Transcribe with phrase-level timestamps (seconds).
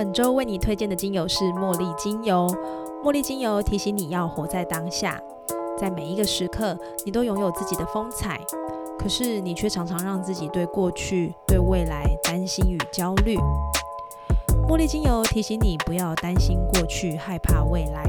[0.00, 2.46] 本周为你推荐的精油是茉莉精油。
[3.04, 5.20] 茉莉精油提醒你要活在当下，
[5.78, 6.74] 在每一个时刻，
[7.04, 8.40] 你都拥有自己的风采。
[8.98, 13.36] 可是你却常常让自己对过去、对未来担心与焦虑。
[14.66, 18.02] 茉莉精油提醒你不要担心过去、害怕未来，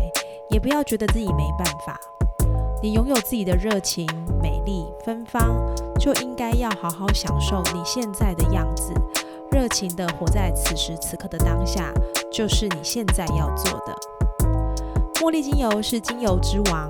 [0.49, 1.99] 也不要觉得自己没办法。
[2.81, 4.07] 你拥有自己的热情、
[4.41, 5.57] 美丽、芬芳，
[5.99, 8.93] 就应该要好好享受你现在的样子。
[9.51, 11.93] 热情的活在此时此刻的当下，
[12.31, 13.95] 就是你现在要做的。
[15.19, 16.89] 茉莉精油是精油之王。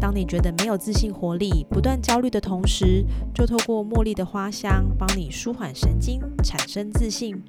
[0.00, 7.40] 当你觉得没有自信、活力、不断焦虑的同时，就透过茉莉的花香，帮你舒缓神经，产生自信。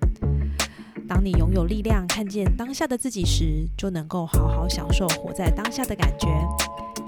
[1.07, 6.27] 当你拥有力量，看见当下的自己时，就能够好好享受活在当下的感觉。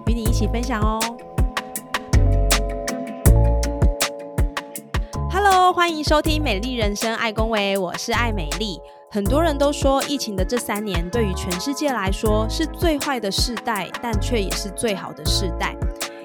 [0.08, 1.00] 与你一起分享哦。
[5.50, 8.82] Hello，欢迎收听《美丽人生》，爱公维，我是爱美丽。
[9.10, 15.74] 很多人都说，疫情的这三年对于全世界来说是最坏的世代，但却也是最好的世代，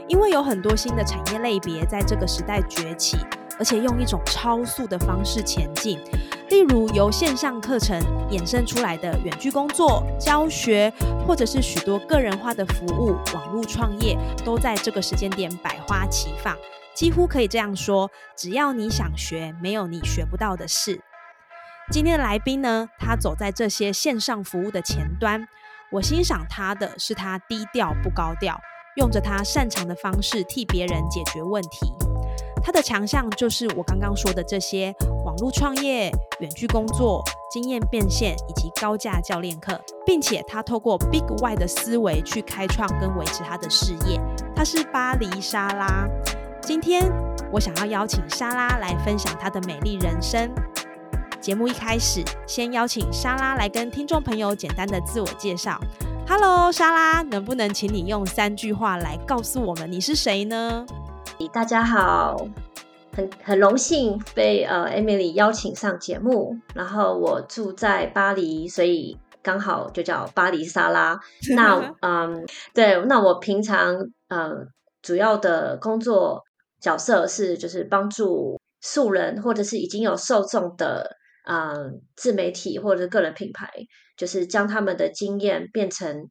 [0.08, 3.16] 因为有很多新的产业类别在这个时代崛起，
[3.60, 6.00] 而且用一种超速的方式前进。
[6.48, 7.96] 例如，由线上课程
[8.28, 10.92] 衍生出来的远距工作、教学，
[11.24, 16.56] 或者是许多个人化的服务、网络创业，都在这个时间点百花齐放。
[16.94, 21.00] 几乎可以这样说：只要你想学，没有你学不到的事。
[21.90, 25.46] 今天的来宾呢，他走在这些线上服务的前端。
[25.90, 28.58] 我欣赏他的是他低调不高调，
[28.96, 31.92] 用着他擅长的方式替别人解决问题。
[32.64, 44.20] 他的强项就是我刚刚说的这些网络创业、远距工作、经验变现以及高价教练课，并且他透过 Big Y 的思维去开创跟维持他的事业。
[44.54, 46.08] 他是巴黎莎拉。
[46.64, 47.10] 今天
[47.52, 50.48] 我想要邀请莎拉来分享她的美丽人生。
[51.40, 55.76] 节目一开始，先邀请莎拉来跟听众朋友简单的自我介绍。
[56.28, 60.86] Hello，莎拉，能不能请你用三句话来告诉我们你是谁呢？
[61.52, 62.46] 大家好，
[63.16, 66.56] 很很荣幸被呃 Emily 邀请上节目。
[66.76, 71.18] 然后我住在巴黎，所以刚好就叫巴黎莎拉。
[71.56, 73.96] 那嗯，对，那我平常
[74.28, 74.68] 呃
[75.02, 76.44] 主要的工作。
[76.82, 81.72] 角色是就是帮助素人或者是已经有受众的啊
[82.16, 83.70] 自媒体或者个人品牌，
[84.16, 86.28] 就是将他们的经验变成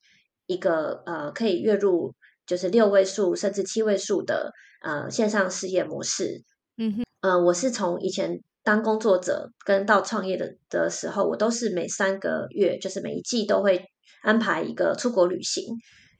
[0.48, 2.14] 一个呃可以月入
[2.46, 4.52] 就是六位数甚至七位数的
[4.84, 6.44] 呃线上事业模式。
[6.78, 13.86] 嗯哼，呃，我是从以前当工作者跟到创业的的时候，我都是每三个月就是每一季都会
[14.22, 15.64] 安排一个出国旅行。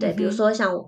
[0.02, 0.84] 对，比如说像呃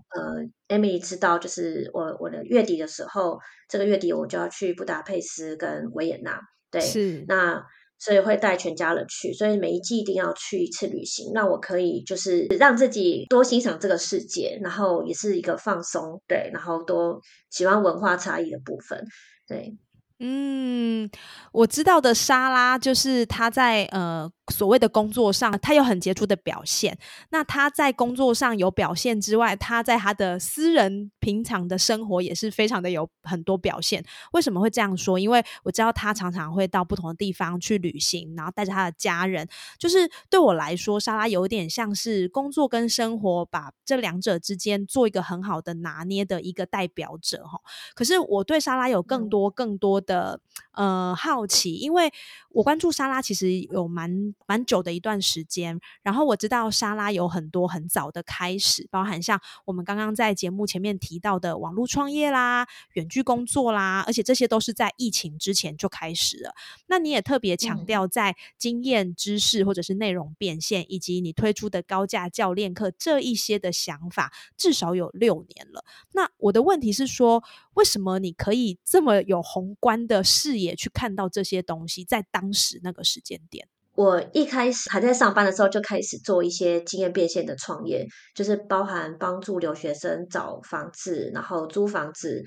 [0.67, 6.41] ，Emily 知道，就是我我的月底的时候，这个月底我就要去布达佩斯跟维也纳，
[6.71, 7.63] 对，是那
[7.99, 19.05] 所以会带全家人去，所以每一季一定要去一次旅行，那我可以就是让自己多欣赏这个世界，然后也是一个放松，对，然后多喜欢文化差异的部分，
[19.47, 19.77] 对。
[20.25, 21.09] 嗯，
[21.51, 26.97] 我知道的莎拉就是她在呃所谓的工作上，他有很杰出的表现。
[27.29, 34.03] 那他在工作上有表现之外，他在他的私人平常的生活也是非常的有很多表现。
[34.31, 35.19] 为什么会这样说？
[35.19, 39.47] 因为我知道他常常会到不同的地方去旅行，然后带着他的家人。
[39.77, 47.59] 就是对我来说，莎拉有点像是工作跟生活把这两者之间做一个很好的拿捏的一个代表者哈。
[47.93, 50.13] 可是我对莎拉有更多更多的。
[50.13, 50.39] 的
[50.73, 52.11] 呃好奇，因为
[52.53, 66.53] 我关注莎拉其实有蛮蛮久的一段时间，然后我知道莎拉有很多很早的开始，包含像我们刚刚在节目前面提到的网络创业啦、远距工作啦，而且这些都是在疫情之前就开始了。
[66.87, 75.83] 那你也特别强调在经验、知识或者是内容变现，以及你推出的高价教练课这一些的想法，至少有六年了。
[76.11, 79.93] 那我的问题是说，为什么你可以这么有宏观？
[80.05, 83.65] 的视野去看到这些东西，在当时那个时间点，
[83.95, 88.05] 我一开始还在上班的时候，就开始做一些经验变现的创业，
[88.35, 92.43] 就是包含帮助留学生找房子，然后租房子，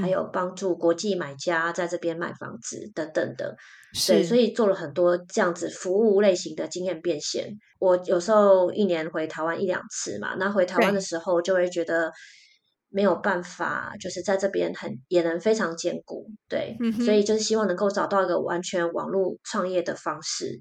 [0.00, 3.54] 还有帮助国际买家在这边买房子等等的。
[4.06, 7.58] 对，所以做了很多这样子服务类型的经验变现。
[7.80, 12.10] 我有时候一年回台湾一两次嘛，那回台湾的时候就会觉得
[12.94, 16.28] 没有办法，就是在这边很也能非常兼顾。
[16.48, 20.60] 对，所以就是希望能够找到一个完全网络创业的方式。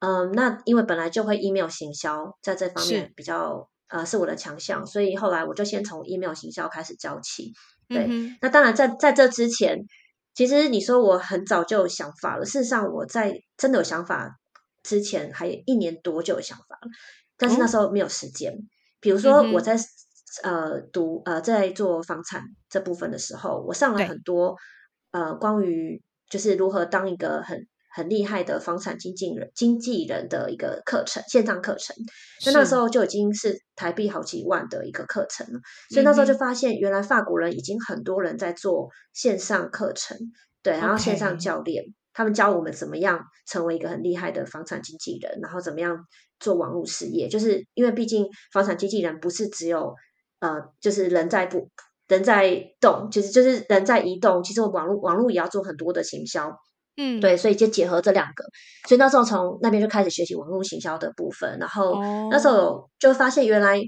[0.00, 7.52] 嗯，那因为本来就会 email 行销，在这方面比较呃是我的强项，所以后来我就先从 email 行销开始教起。
[7.88, 8.08] 对，
[8.40, 9.78] 那当然在在这之前，
[10.34, 12.44] 其实你说我很早就有想法了。
[12.44, 14.40] 事实上，我在真的有想法
[14.82, 16.90] 之前，还一年多就有想法了，
[17.38, 18.56] 但是那时候没有时间。
[19.00, 19.78] 比如说我在
[20.42, 24.56] 呃读呃在做房产这部分的时候，我上了很多
[25.10, 27.66] 呃关于就是如何当一个很。
[27.92, 31.96] 很厉害的房产经纪人、经纪人的一个课程，线上课程。
[32.46, 35.58] 那那时候就已经是台币好几万的一个课程了。
[35.88, 40.16] 所以那时候就发现，原来法国人已经很多人在做线上课程，
[40.62, 41.82] 对，然后线上教练，
[42.12, 45.98] 他们教我们怎么样成为一个很厉害的房产经纪人，然后怎么样
[46.38, 47.28] 做网络事业。
[47.28, 49.92] 就是因为毕竟房产经纪人不是只有
[50.40, 51.68] 呃，就是人在不
[52.08, 54.42] 人在动，其实就是人在移动。
[54.42, 56.50] 其实我网络网络也要做很多的行销。
[56.96, 58.44] 嗯，对，所以就结合这两个，
[58.86, 61.98] 所以那时候从那边就开始学习网络行销的部分，然后
[62.30, 63.80] 那时候就发现原来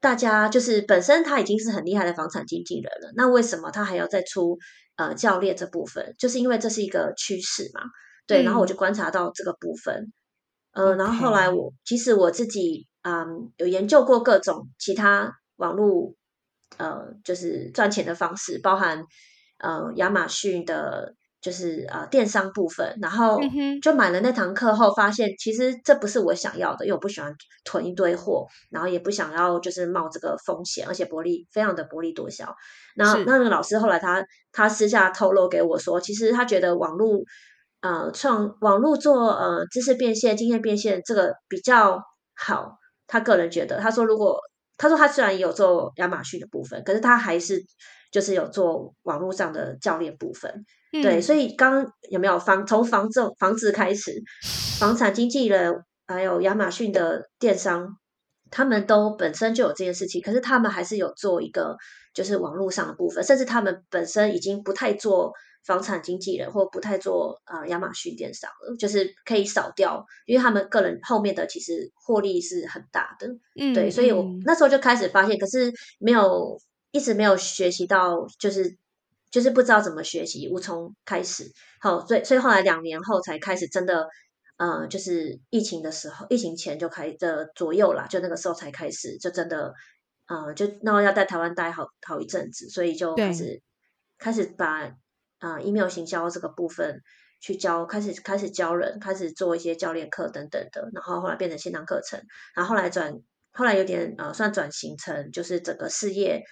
[0.00, 4.58] 大家就是本身他已经是很厉害的房产经纪人了，那为什么他还要再出
[4.96, 6.14] 呃教练这部分？
[6.18, 7.82] 就是因为这是一个趋势嘛，
[8.26, 8.42] 对。
[8.42, 10.12] 然后我就观察到这个部分，
[10.72, 16.14] 呃，然后后来我其实我自己嗯有研究过各种其他网络
[16.78, 19.04] 呃就是赚钱的方式，包含
[19.58, 21.14] 呃亚马逊的。
[21.40, 23.38] 就是呃电商部分，然后
[23.80, 27.32] 就买了那堂课后，发现其实这不是我想要的，因为我不喜欢
[27.64, 32.52] 囤一堆货，然后也不想要就是冒这个风险，而且薄利非常的薄利多销。
[32.96, 34.20] 然后那个老师后来他
[34.50, 37.20] 他私下透露给我说，其实他觉得网络
[37.82, 42.02] 呃创网络做呃知识变现、经验变现这个比较
[42.34, 42.72] 好。
[43.06, 44.40] 他个人觉得，他说如果
[44.78, 47.62] 他说他虽然也有做亚马逊的部分，可是他还是
[48.10, 50.64] 就是有做网络上的教练部分。
[50.90, 54.22] 对，所以刚有没有房从房子房子开始，
[54.78, 57.98] 房产经纪人还有亚马逊的电商，
[58.50, 61.76] 他们都本身就有这件事情，可是他们还是有做一个
[62.14, 65.34] 就是网络上的部分，甚至他们本身已经不太做
[65.64, 73.28] 房产经纪人或不太做呃亚马逊电商了，就是可以少掉，因为他们个人后面的其实获利是很大的。
[73.60, 76.60] 嗯，对，所以我那时候就开始发现，可是没有
[76.90, 78.76] 一直没有学习到，就是。
[79.30, 81.52] 就是不知道怎么学习，无从开始。
[81.82, 84.08] 好，所以所以后来两年后才开始真的，
[84.56, 89.74] 呃，就是疫情的时候，疫情前就开的左右啦，就那个时候才开始，就真的，
[90.28, 93.60] 呃，就那要在台湾待好好一阵子，所以就开始
[94.16, 94.90] 开始把
[95.38, 97.02] 啊 email 行销这个部分
[97.40, 102.22] 去教，开始开始教人，开始做一些教练课等等的，然后后来变成线上课程，
[102.54, 103.14] 然后后来转，
[103.52, 106.42] 后来有点呃算转型成就是整个事业。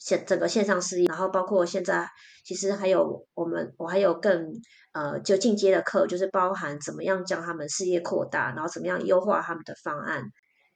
[0.00, 2.08] 线整个线上事业，然后包括现在，
[2.44, 4.52] 其实还有我们，我还有更
[4.92, 10.22] 呃就进阶的课，就是包含怎么样将他们事业扩大，然后怎么样优化他们的方案，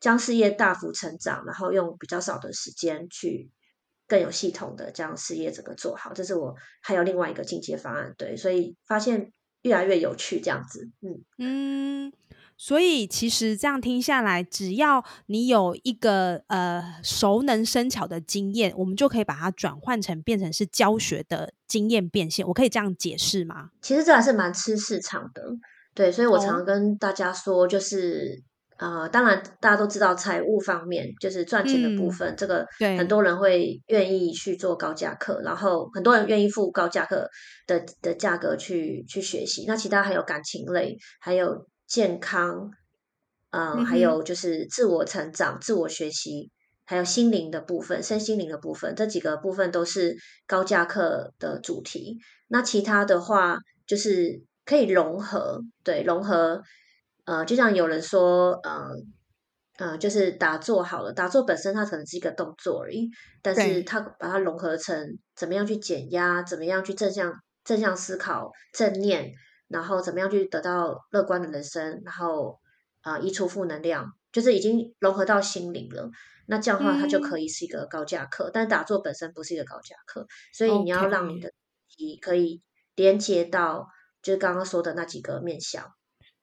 [0.01, 3.49] 将事业大幅成长，然后用比较少的时间去
[4.13, 6.13] 更有系统的将事业整个做好。
[6.13, 9.33] 这是我还有另外一个进阶方案，对，所以发现
[9.63, 12.13] 越来越有趣这样子，嗯嗯。
[12.59, 22.47] 所以其实这样听下来，只要你有一个呃熟能生巧的经验，我们就可以把它转换成变成是教学的经验变现。
[22.47, 23.71] 我可以这样解释吗？
[23.81, 25.43] 其实这还是蛮吃市场的，
[25.95, 26.13] 对。
[26.13, 28.43] 所以我常常跟大家说，就是
[28.83, 32.67] 呃，当然大家都知道财务方面就是赚钱的部分，这个
[32.99, 37.29] 很多人会愿意去做高价课，然后很多人愿意付高价课
[37.67, 39.65] 的的价格去去学习。
[39.67, 41.67] 那其他还有感情类，还有。
[41.85, 42.71] 健康，
[43.51, 46.51] 嗯，还有就是自我成长、自我学习，
[46.87, 52.17] 还有心灵的部分、身心灵的部分，这几个部分都是高价课的主题。
[52.49, 56.63] 那其他的话，就是可以融合，对，融合。
[57.25, 59.13] 呃，就像有人说，嗯，
[59.79, 63.09] 呃，就是打坐好了，打坐本身它可能是一个动作而已，
[63.43, 67.33] 但是它把它融合成怎么样去减压，怎么样去正向
[67.65, 69.33] 正向思考、正念。
[69.69, 72.03] 然后怎么样去得到乐观的人生？
[72.05, 72.61] 然后
[73.01, 76.11] 啊，移除负能量，就是已经融合到心灵了。
[76.45, 78.51] 那这样的话，它就可以是一个高价课。
[78.53, 81.51] 但打坐本身不是一个高价课，所以你要让你的
[81.99, 82.61] 你可以
[82.97, 83.87] 连接到，
[84.21, 85.91] 就是刚刚说的那几个面向。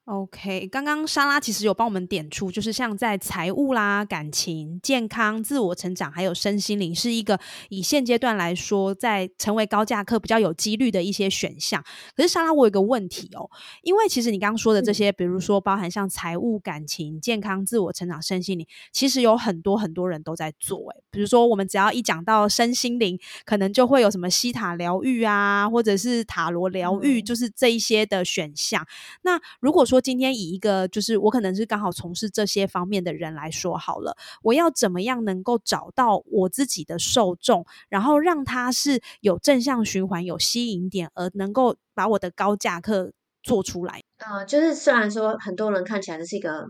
[0.10, 7.40] OK，刚刚莎拉其实有帮我们点出，就是像在财务啦、感情、健康、自我成长，还有身心灵，是一个
[7.70, 11.84] 以现阶段来说，在成为高价课比较有几率的一些选项。
[12.16, 13.48] 可是莎拉，我有个问题哦，
[13.84, 20.90] 因为其实你刚刚说的这些，比如说包含像财务、感情、健康、自我成长、身心灵，其实有很多很多人都在做。
[20.90, 28.84] 诶，比如说我们只要一讲到身心灵，可能就会有什么西塔疗愈啊，或者是塔罗疗愈，就是这一些的选项。
[29.22, 44.02] 那如果说今天以一个就是我可能是刚好从事这些方面的人来说好了，我要怎么样能够找到我自己的受众，然后让他是有正向循环、有吸引点，而能够把我的高价课做出来。
[44.18, 46.66] 呃，就是虽然说很多人看起来这是一个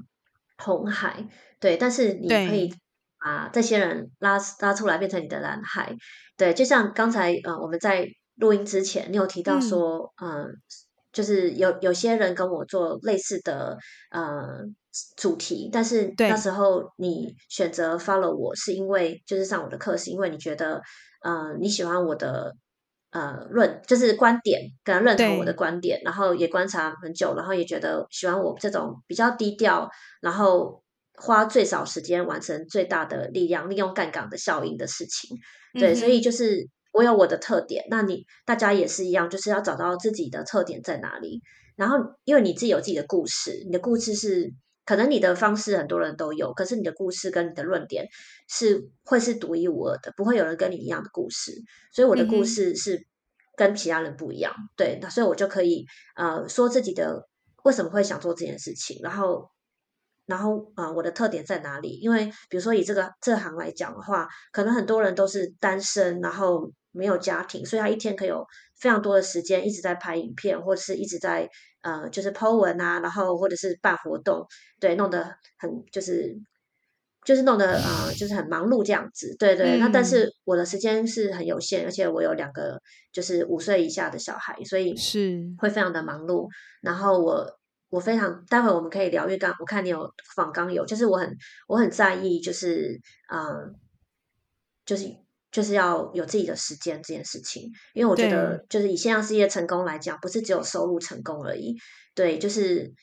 [0.57, 1.27] 红海，
[1.59, 2.74] 对，但是你可以
[3.19, 5.95] 把这些人拉拉出来变成你的蓝海，
[6.38, 10.59] 对，就像刚才呃我们在录音之前，你有提到说，嗯。
[11.12, 13.78] 就是有有些人跟我做类似的
[14.12, 14.63] 呃
[15.18, 20.82] 主题，但是那时候你选择 follow 我是因为就是上我的课，是因为你觉得
[21.24, 22.54] 呃你喜欢我的
[23.12, 29.89] 呃论就是观点，跟认同我的观点，然后也观察很久，然后也觉得喜欢我这种比较低调，
[30.22, 30.84] 然后
[31.16, 35.38] 花最少时间完成最大的力量，利用杠杆的效应的事情，
[35.74, 36.70] 对，所以就是。
[36.91, 41.41] 我有我的特点，那你大家也是一样，就是要找到自己的特点在哪里。
[41.75, 44.53] 然后，因为你自己有自己的故事，你的故事是
[44.86, 48.05] 可能你的方式很多人都有，可是你的故事跟你的论点
[48.48, 51.53] 是会是独一无二的，不会有人跟你一样的故事。
[51.93, 53.05] 所以我的故事是
[53.55, 57.27] 跟其他人不一样，对，那所以我就可以呃说自己的
[57.63, 59.50] 为什么会想做这件事情，然后。
[60.25, 61.98] 然后啊，我的特点在哪里？
[62.00, 68.46] 因为比如说以这个这行来讲的话，可能很多人都是单身，然后没有家庭，所以他一天可以有
[68.79, 71.50] 非常多的时间一直在拍影片，或者是一直在
[71.81, 74.46] 呃就是 po 文啊，然后或者是办活动，
[74.79, 76.36] 对，弄得很就是
[77.24, 79.77] 就是弄得呃就是很忙碌这样子，对对。
[79.79, 82.81] 那但是我的时间是很有限，而且我有两个
[83.12, 86.48] 就是五岁以下的小孩，所以是会非常的忙碌。
[86.81, 87.55] 然后我。
[87.91, 91.36] 我非常，待会我们可以聊因为刚我看你有访刚有，就是我很
[91.67, 93.01] 我很在意，就是
[93.34, 93.74] 嗯，
[94.86, 95.05] 就是
[95.51, 101.75] 就是要有自己的时间这件事情，因为我觉得就是以线上事业成功来讲，不是只有收入成功而已，
[102.13, 102.94] 对，就是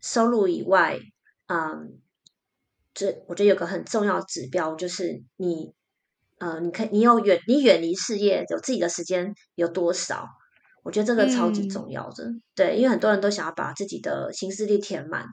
[0.00, 0.98] 收入以外，
[1.46, 2.00] 嗯，
[2.92, 5.72] 这我觉得有个很重要指标就是你，
[6.38, 10.26] 呃，你可以你有远你远离事业有自己的时间有多少。
[10.82, 15.24] 我觉得这个超级重要的，对，因为很多人都想要把自己的行事历填满，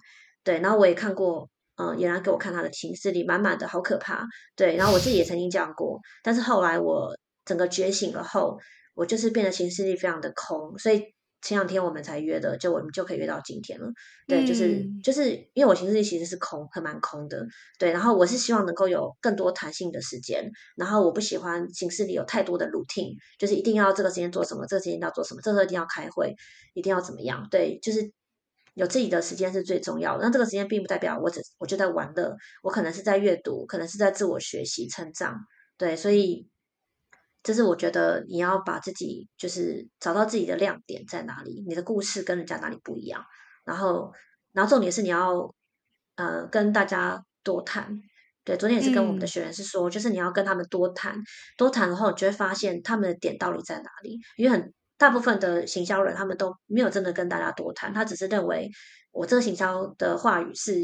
[0.45, 1.49] 对，然后我也看过，
[1.81, 8.59] 嗯，有人给我看他的行事历满满的，好可怕，对，然后我自己也曾经这样过，但是后来我整个觉醒了后，
[8.93, 11.01] 我就是变得行事历非常的空，所以。
[11.43, 13.87] 前两天我们才约的，就我们就可以约到今天了。
[14.27, 17.43] 对，就是就是因为我行事历其实是空，很蛮空的。
[17.79, 26.35] 对，然后我是希望能够有更多弹性的时间，然后我不喜欢行事历有太多的 routine，就是一定要这个时间做什么，这个时间要做什么，这个一定要开会，
[26.75, 27.47] 一定要怎么样。
[27.49, 28.11] 对，就是
[28.73, 30.23] 有自己的时间是最重要的。
[30.23, 35.37] 那这个时间并不代表我只我就在玩乐，我可能是在阅读，可能是在自我学习成长。
[35.77, 36.47] 对，所以。
[37.43, 43.25] 这是我觉得你要把自己就是找到自己的亮点在哪里，你的故事跟人家哪里不一样，
[43.65, 44.13] 然后，
[44.51, 45.51] 然后重点是你要
[46.17, 47.99] 呃跟大家多谈。
[48.43, 51.15] 对，昨天也是跟我们的学员是说，就是你要跟他们多谈，
[51.57, 54.19] 多谈的话，你就会发现他们的点到底在哪里。
[54.37, 58.69] 因为很大部分的行销人他们都没有真的跟大家多谈，他只是认为
[59.11, 60.75] 我这个行销的话语是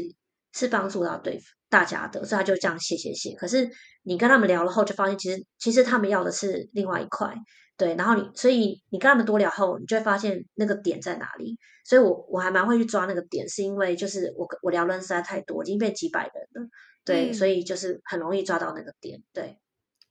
[0.52, 3.36] 是帮助到对大家的，所以他就这样写写写。
[3.36, 3.70] 可是。
[4.04, 7.34] 你跟他们聊了后，就发现其实其实他们要的是另外一块，
[7.76, 7.94] 对。
[7.94, 11.58] 然后你所以你跟他们多聊后，你就会发现那个点在哪里。
[11.84, 16.70] 所以我我还蛮会去抓那个点，是因为就是我我聊人实在太多，已经变几百人了，
[17.04, 19.58] 对，所以就是很容易抓到那个点，对。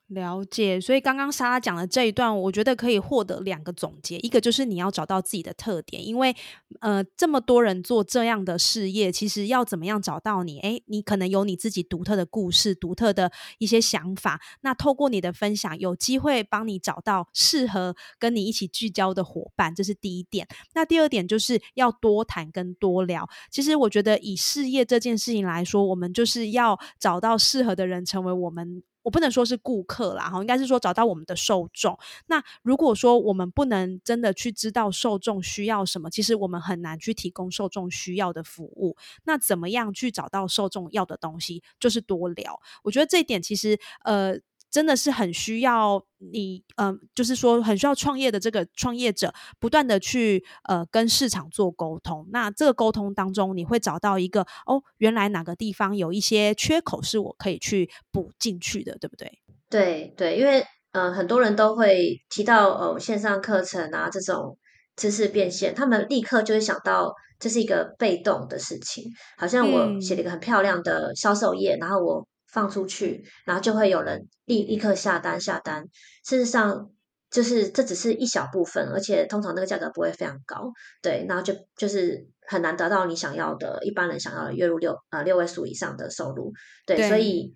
[0.07, 4.17] 了解，所以刚刚莎拉讲的这一段，我觉得可以获得两个总结。
[4.19, 6.33] 一个就是你要找到自己的特点，因为
[6.79, 10.59] 呃，这么多人做这样的事业，其实要怎么样找到你？
[10.61, 14.39] 诶，你可能有你自己独特的故事、独特的一些想法。
[14.61, 20.47] 那透过你的分享，有机会帮你找到适合跟你一起聚焦的伙伴，这是第一点。
[20.73, 23.27] 那第二点就是要多谈跟多聊。
[23.51, 28.81] 其实我觉得以事业这件事情来说，我们就是要找到适合的人，成为我们。
[29.07, 31.97] 我不能说是顾客啦，哈，应该是说找到我们的受众。
[32.25, 38.97] 那如果说我们不能真的去知道受众需要什么，其实我们很难去提供受众需要的服务。
[39.23, 41.63] 那怎么样去找到受众要的东西？
[41.79, 42.59] 就是多聊。
[42.83, 44.37] 我觉得这一点其实，呃。
[44.77, 52.27] 真的是很需要你，嗯，就是说很需要创业的这个创业者，不断的去呃跟市场做沟通。
[52.31, 59.39] 那这个沟通当中，你会找到一个哦，原来哪个地方有一些缺口是我可以去补进去的，对不对？
[59.67, 64.59] 对对，因为嗯，很多人都会提到哦，线上课程啊这种
[64.95, 69.05] 知识变现，他们立刻就会想到这是一个被动的事情，
[69.39, 72.27] 好像我写了一个很漂亮的销售页，然后我。
[72.51, 75.83] 放出去，然后就会有人立立刻下单下单。
[76.25, 76.91] 事实上，
[77.29, 86.53] 就是这只是一小部分，而且通常那个价格不会非常高，对，然后就就是很难得到你想要的，一般人想要的月入六呃六位数以上的收入，
[86.85, 87.53] 对，所以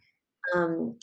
[0.55, 0.97] 嗯，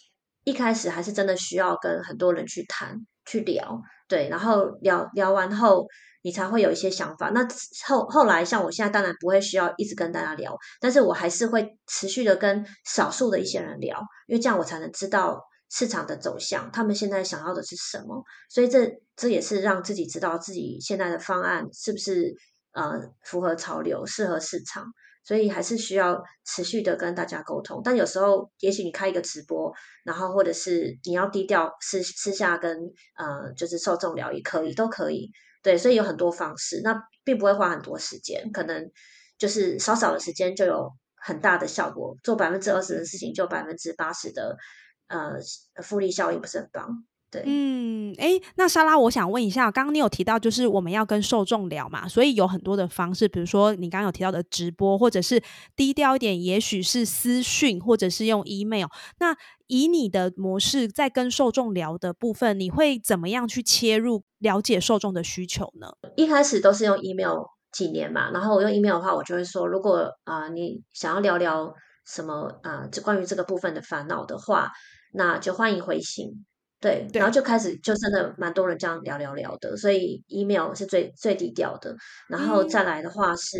[0.44, 5.86] 一开始还是真的需要跟很多人去谈去聊，对，然后聊聊完后。
[6.22, 7.30] 你才会有一些想法。
[7.30, 7.46] 那
[7.86, 18.22] 后后来，像我现在当然不会需要一直跟大家聊，但是我还是会持续的跟少数的一些人聊，因为这样我才能知道市场的走向，他们现在想要的是什么。
[18.50, 22.34] 所以这这也是让自己知道自己现在的方案是不是
[22.72, 24.84] 呃符合潮流、适合市场。
[25.24, 27.80] 所以还是需要持续的跟大家沟通。
[27.84, 29.72] 但有时候，也许你开一个直播，
[30.04, 32.76] 然后或者是你要低调私私下跟
[33.16, 35.30] 呃就是受众聊也可以，都可以。
[35.62, 36.94] 对，所以有很多方式，那
[37.24, 38.90] 并不会花很多时间，可能
[39.36, 44.56] 就是少少的时间就有很大的效果，做百分之二十的事情就百分之八十的
[45.08, 45.32] 呃
[45.82, 47.04] 复利效应，不是很棒？
[47.30, 55.42] 对，嗯，哎，那莎拉，我想问一下，刚刚你有提到就是我们要跟受众聊嘛，所以有很多的方式，比如说你刚刚有提到的直播，或者是
[55.76, 58.86] 低调一点，也许是私讯，或者是用 email。
[59.20, 65.88] 那以你的模式在跟受众聊的部分，你会怎么样去切入了解受众的需求呢？
[66.16, 71.74] 一开始都是用 email 几年嘛，然后我用 email 的话，我就会说，如果啊你想要聊聊
[72.06, 74.70] 什么啊，就关于这个部分的烦恼的话，
[75.12, 76.46] 那就欢迎回信。
[76.80, 81.96] 对，然后就开始就真的蛮多人这样聊聊聊的，所以 email 是最最低调的。
[82.28, 83.58] 然后再来的话是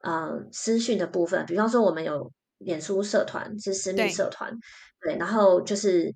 [0.00, 4.50] 呃私讯的部分，比方说我们有脸书社团是私密社团，
[5.02, 6.10] 对，然后就是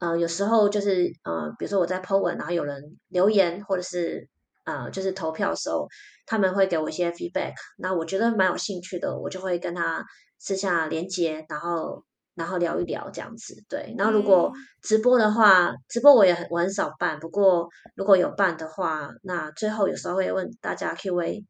[0.00, 4.28] 呃有时候就是呃比如说我在 po 文，然后有人留言或者是
[4.64, 5.86] 呃就是投票的时候，
[6.26, 10.04] 他们会给我一些 feedback，那我觉得蛮有兴趣的，我就会跟他
[10.36, 12.04] 私下连接，然后。
[12.36, 13.94] 然后聊一聊这样子，对。
[13.98, 14.52] 然后如果
[14.82, 17.18] 直播的话，直播我也很我很少办。
[17.18, 21.44] 不过如果有办的话，那最后有时候会问大家 Q&A，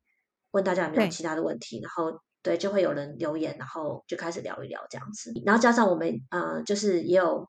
[0.52, 1.80] 问大家有没有其他的问题。
[1.82, 5.32] 然后对，就会有人留言，然后就开始聊一聊这样子。
[5.44, 7.48] 然后加上我们呃，就是也有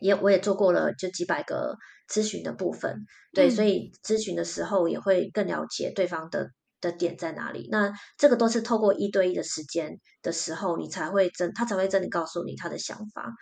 [0.00, 1.76] 也我也做过了就几百个
[2.10, 3.04] 咨询的部分，
[3.34, 6.50] 对，所以咨询的时候也会更了解对方的。
[6.82, 7.68] 的点在哪里？
[7.70, 13.32] 那这个都是透过一对一的时间的时候，你才会真他才会真的告诉你他的想法。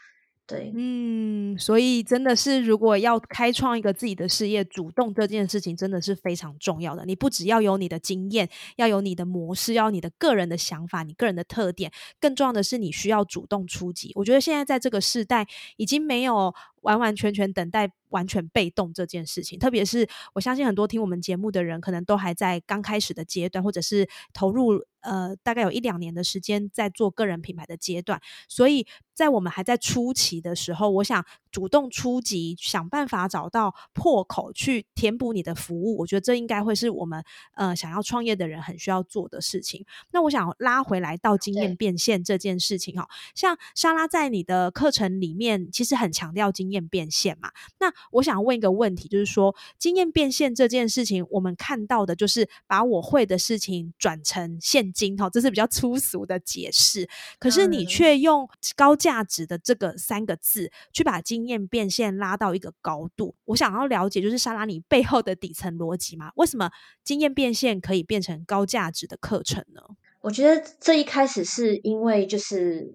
[0.46, 7.04] 对，嗯，所以真的是，如果要开创一个自己的事业，主动这件事情真的是非常重要的。
[7.04, 14.10] 你不只要有你的经验，要有你的模式，要你的个人的想法，你个人的特点，更重要的是你需要主动出击。
[14.16, 17.90] 我觉得现在在这个时代，已经没有完完全全等待。
[18.10, 28.20] 完全被动这件事情，特别是我相信很多听我们节目的人，可能都还在刚开始的阶段，或者是投入呃大概有一两年的时间在做个人品牌的阶段。
[28.48, 35.98] 所以在我们还在初期的时候，我想主动出击，想办法找到破口去填补你的服务。
[35.98, 37.22] 我觉得这应该会是我们
[37.54, 39.86] 呃想要创业的人很需要做的事情。
[40.10, 47.92] 那我想拉回来到经验变现这件事情哈，像莎拉在你的课程里面其实很强调经验变现嘛，那。
[48.12, 57.08] 我想问一个问题，就是说经验变现这件事情，我们看到的就是把我会的事情转成现金，哈，这是比较粗俗的解释。
[57.38, 63.34] 可是你却用高价值的这个三个字，去把经验变现拉到一个高度。
[63.44, 66.32] 我想要了解，就是莎拉你背后的底层逻辑吗？
[66.36, 66.70] 为什么
[67.04, 69.82] 经验变现可以变成高价值的课程呢？
[70.22, 72.94] 我觉得这一开始是因为就是。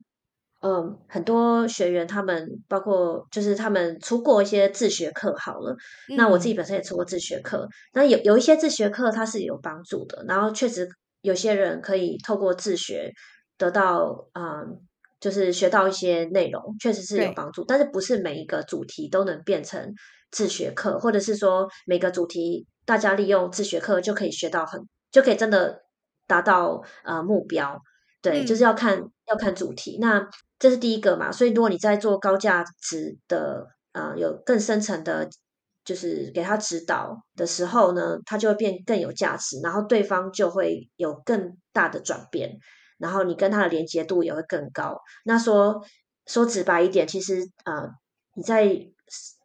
[0.62, 5.76] 嗯，很多学员他们包括就是他们出过一些自学课，好了，
[6.18, 10.90] 那我自己本身也出过自学课，那有有一些自学课它是有帮助的，然后确实
[11.22, 13.12] 有些人可以透过自学
[13.58, 14.80] 得到，嗯，
[15.20, 19.94] 就是学到一些内容，确实是有帮助，但是不是每一个主题都能变成
[20.32, 25.84] 自学课，或者是说每个主题大家利用自学课就可以学到很，就可以真的
[26.26, 27.80] 达到呃目标，
[28.22, 30.28] 对，就是要看要看主题，那。
[30.58, 35.30] 这是第一个嘛，所以如果你在做高价值的，呃，有更深层的，
[35.84, 42.58] 就是给他指导的时候呢，他就会变更有价值，然后对方就会有更大的转变，
[42.98, 44.98] 然后你跟他的连接度也会更高。
[45.26, 45.84] 那说
[46.26, 47.90] 说直白一点，其实呃，
[48.36, 48.80] 你在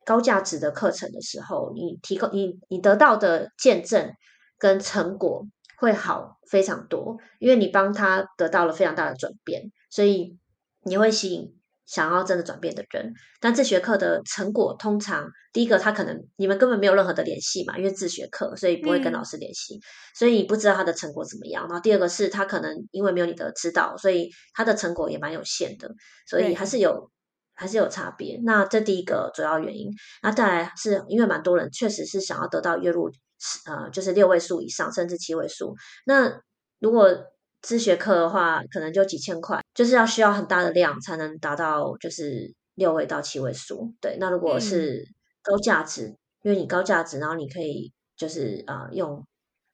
[0.06, 4.12] 高价值的课程的时候，你提供你你得到的见证
[4.60, 5.44] 跟成果
[5.80, 10.38] 会好非常多，因为你帮他得到了非常大的转变，所以
[10.84, 11.56] 你会吸引。
[11.86, 19.76] 想要真的转变的人，但自学课的成果通常，第一个他可能你们根本没有任何的联系嘛，因为自学课，所以不会跟老师联系，
[20.14, 21.66] 所以你不知道他的成果怎么样。
[21.66, 25.92] 然后第二个是他可能因为没有你的指导，所以他的成果也蛮有限的，
[26.28, 27.10] 所以还是有
[27.54, 28.40] 还是有差别。
[28.44, 29.90] 那这第一个主要原因，
[30.22, 33.10] 那再来是因为蛮多人确实是想要得到月入
[33.66, 35.74] 呃就是六位数以上，甚至七位数。
[36.04, 36.40] 那
[36.78, 37.08] 如果
[37.62, 43.94] 自学课的话，可能就几千块，就是要需要很大的量才能达到，就是六位到七位数。
[44.00, 45.04] 对，那如果是
[45.42, 49.26] 高价值，因为你高价值，然后你可以就是啊用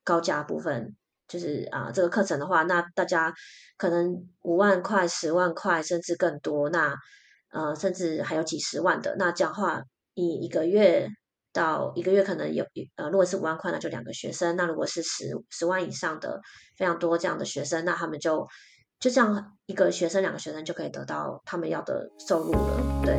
[0.03, 0.97] 高价部分，
[1.29, 3.33] 就是啊这个课程的话，那大家
[3.77, 6.95] 可能五万块、十万块，甚至更多，那
[7.53, 9.83] 呃甚至还有几十万的，那这样话，
[10.15, 11.09] 你一个月。
[11.57, 12.67] 到一个月可能有
[12.97, 16.43] 呃，如果是五万块，那就两个学生；那如果是十十万以上的
[16.77, 18.47] 非常多这样的学生，那他们就
[19.01, 23.03] 就这样一个学生两个学生就可以得到他们要的收入了。
[23.03, 23.15] 对。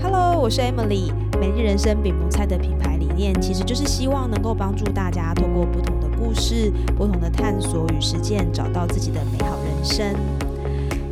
[0.00, 1.12] Hello，我是 Emily。
[1.40, 10.49] 美丽人生饼萌菜的品牌理念其实就是希望能够帮助大家通过不同的故事、不同的探索与实践，找到自己的美好人生。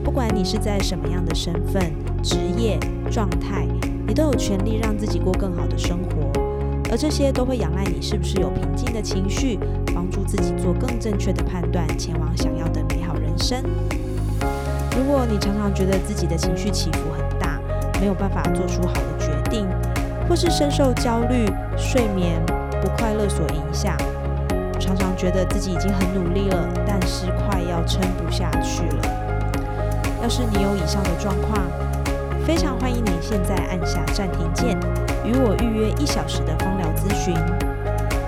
[0.08, 1.92] 不管你是在什么样的身份、
[2.22, 3.68] 职业状态，
[4.06, 6.32] 你都有权利让自己过更好的生活，
[6.90, 9.58] 而这些都会仰赖你是不是有平静的情绪，
[9.94, 13.62] 帮助自己做更正确的判断，前往想要的美好人生。
[14.96, 17.60] 如果你常常觉得自己的情绪起伏很大，
[18.00, 19.68] 没有办法做出好的决定，
[20.26, 21.44] 或是深受焦虑、
[21.76, 22.40] 睡眠
[22.80, 23.94] 不快乐所影响，
[24.80, 29.27] 常常觉得自己已经很努力了，但是快要撑不下去了。
[30.22, 31.58] 要是你有以上的状况，
[32.44, 34.78] 非常欢迎你现在按下暂停键，
[35.24, 37.34] 与我预约一小时的芳疗咨询。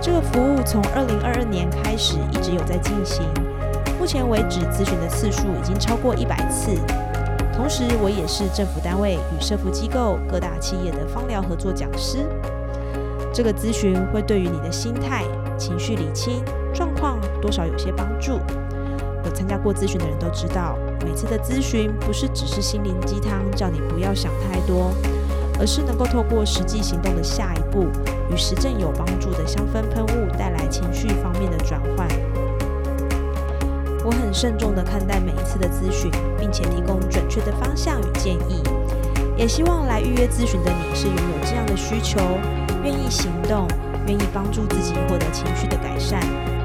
[0.01, 3.27] 这个服务从二零二二年开始一直有在进行，
[3.99, 6.71] 目前为止咨询的次数已经超过一百次。
[7.53, 12.25] 同时，我也是政府单位与社福机构、各大企业的芳疗合作讲师。
[13.35, 15.25] 这个咨询会对于你的心态、
[15.59, 18.39] 情绪理清状况多少有些帮助。
[19.25, 20.79] 有参加过咨询的人都知道。
[21.05, 24.93] 每次的咨询不是只是心灵鸡汤，叫你不要想太多，
[25.59, 27.87] 而是能够透过实际行动的下一步，
[28.31, 32.07] 与实证有帮助的香氛喷雾带来情绪方面的转换。
[34.05, 38.63] 我很慎重的看待每一次的咨询，并且提供准确的方向与建议。
[39.37, 42.19] 也希望来预约咨询的你是拥有这样的需求，
[42.83, 43.67] 愿意行动，
[44.07, 46.21] 愿意帮助自己获得情绪的改善，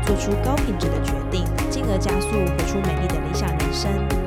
[0.06, 4.25] 做出高品质的决定，进而加速活出美丽的理想人生。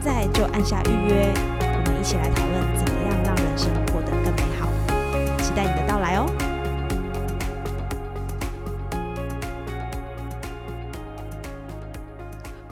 [0.00, 2.77] 现在就按下预约，我们一起来讨论。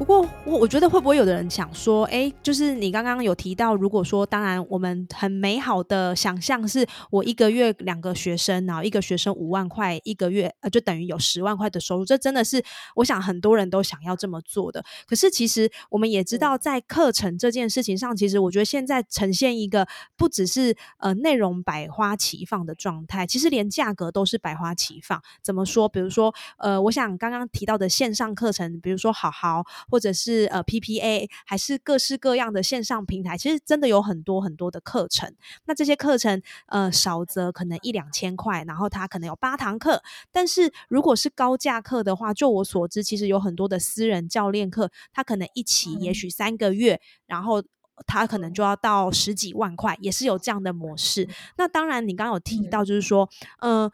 [0.07, 12.63] 过，我我觉得会不会有的人想说，哎，就是你刚刚有提到，如果说，当然，我们很美好的想象是，我一个月两个学生，然后一个学生五万块一个月，呃，就等于有十万块的收入，这真的是
[12.95, 14.85] 我想很多人都想要这么做的。
[15.09, 25.21] 可是，其实我们也知道，在课程这件事情上，其实我觉得现在呈现一个不只是呃内容百花齐放的状态，其实连价格都是百花齐放。
[25.43, 25.89] 怎么说？
[25.89, 29.67] 比如说，呃，我想刚刚提到的线上课程，比如说好好。
[29.91, 35.35] 或者是呃 PPA，还是各式各样的线上平台，其实真的有很多很多的课程。
[35.65, 40.03] 那这些课程呃少则可能一两千块，然后它可能有八堂课。
[40.31, 47.63] 但是如果是高价课的话，就我所知，其实有很多的私人教练课，它可能一期也许三个月，然后
[48.07, 51.29] 它可能就要到十几万块，也是有这样的模式。
[51.57, 53.29] 那当然，你刚刚有提到，就是说，
[53.61, 53.91] 呃，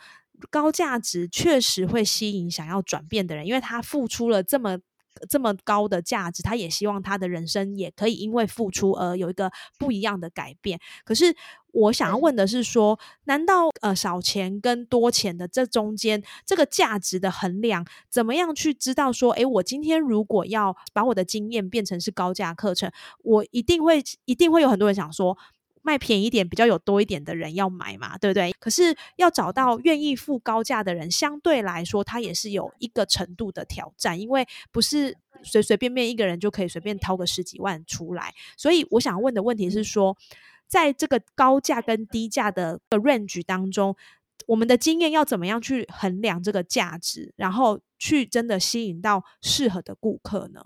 [0.51, 4.79] 高价值确实会吸引想要转变的人，因为他付出了这么。
[5.29, 10.79] 这么高的价值，他也希望他的人生也可以因为付出而有一个不一样的改变。
[11.05, 11.35] 可是
[11.73, 22.91] 我想要问的是，说难道呃少钱跟多钱的这中间这个价值的衡量，怎么样去知道说，诶，我今天如果要把我的经验变成是高价课程，
[23.23, 25.37] 我一定会一定会有很多人想说。
[25.83, 28.53] 卖便宜点，比较有多一点的人要买嘛，对不对？
[28.59, 38.33] 可是要找到愿意付高价的人，相对来说，他也是有一个程度的挑战，因为不是随随便便一个人就可以随便掏个十几万出来。
[38.57, 40.17] 所以我想问的问题是说，
[40.69, 43.97] 在这个高价跟低价的 range 当中，
[44.47, 50.65] 我们的经验要怎么样去衡量这个价值，然后去真的吸引到适合的顾客呢？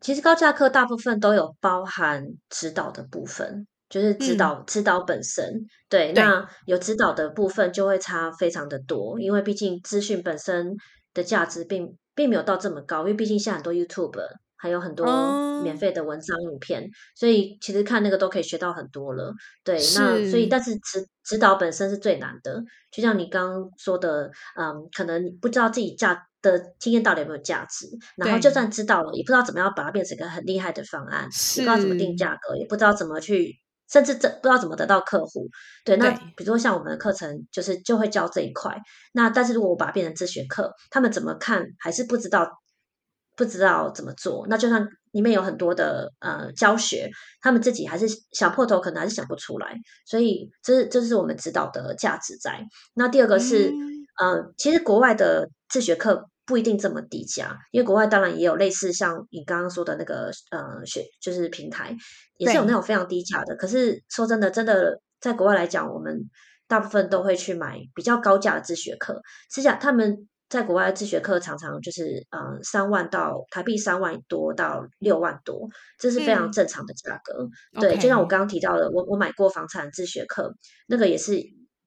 [0.00, 5.66] 其实高价课大部分都有包含指导的部分，就是指导指导本身。
[5.88, 10.76] 对，那有指导的部分就会差非常的多，因为毕竟资讯本身
[11.14, 14.20] 的价值并并没有到这么高，因为毕竟现在很多 YouTube
[14.56, 19.32] 还有很多免费的文章影片，所以其实看那个都可以学到很多了。
[19.64, 26.24] 对，那所以但是指指导本身是最难的，就像你刚刚说的，嗯，可能不知道自己价。
[26.40, 27.88] 的经验到底有没有价值？
[28.14, 33.56] 然后就算知道了，也不知道怎么样把它变成一个很厉害的方案，也不知道怎么定价格，也不知道怎么去，
[33.90, 35.48] 甚至这不知道怎么得到客户。
[35.84, 38.76] 对，那比如说像我们的课程，就是就会教这一块。
[39.12, 42.48] 那但是如果我把它变成自学课，他们怎么看还是不知道，
[43.36, 44.46] 不知道怎么做。
[44.48, 49.74] 那就算里面有很多的呃教学，他们自己还是想破头，可能还是想不出来。
[50.06, 52.60] 所以这是这是我们指导的价值在。
[52.94, 53.72] 那第二个是。
[54.20, 61.94] 呃，其实国外的自学课不一定这么低价，因为国外当然也有类似像你刚刚说的那个呃学就是平台，
[62.38, 63.54] 也是有那种非常低价的。
[63.54, 66.18] 可是说真的，真的在国外来讲，我们
[66.66, 69.20] 大部分都会去买比较高价的自学课。
[69.50, 77.46] 实际上，他们在国外的自学课常常就是呃三万到台币三万多到六万多，这是非常正常的价格。
[77.78, 80.54] 对，就像我刚刚提到的，我我买过房产自学课，
[80.86, 81.38] 那个也是。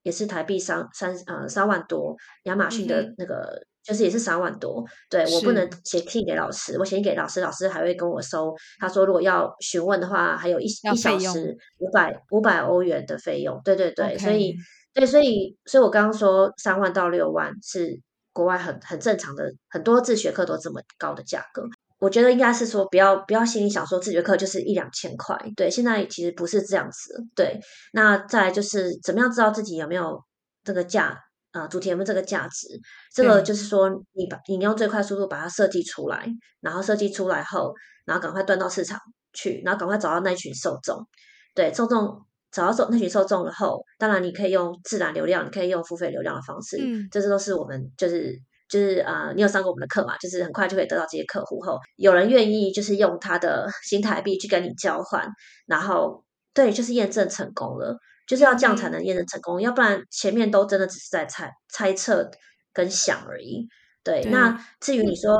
[0.03, 14.55] 也是台币三三呃三万多，亚马逊的那个就是也是三万多，对我不能写信给老师，我写信给老师，老师还会跟我收，他说如果要询问的话，还有一一小时五百五百欧元的费用，对对对，所以
[14.93, 17.99] 对所以所以我刚刚说三万到六万是
[18.33, 21.63] 国外很很正常的，很多自学课都这么高的价格。
[21.99, 27.59] 我觉得应该是说，不要不要心里想说自学课就是一两千块，对，现在其实不是这样子，对。
[27.93, 30.19] 那再来就是怎么样知道自己有没有
[30.63, 31.15] 这个价
[31.51, 32.67] 啊，主题有没有这个价值？
[33.13, 36.27] 这个就是说，你把你用最快速度把它设计出来，
[36.59, 37.73] 然后设计出来后，
[38.05, 38.99] 然后赶快端到市场
[39.33, 41.07] 去，然后赶快找到那群受众，
[41.53, 48.39] 对，受众找到受那群受众了后，当然你可以用自然流量，你可以用付费流量的方式，嗯，这些都是我们就是。
[48.71, 50.17] 就是啊，你有上过我们的课嘛？
[50.17, 55.29] 就是很快就可以得到这些客户后，有人愿意就是用他的新台币去跟你交换，
[55.65, 57.99] 然后对，就是验证成功了，
[58.31, 62.31] 就是要这样才能验证成功，要不然前面都真的只是在猜猜测
[62.71, 63.67] 跟想而已。
[64.05, 65.35] 对，那至于你说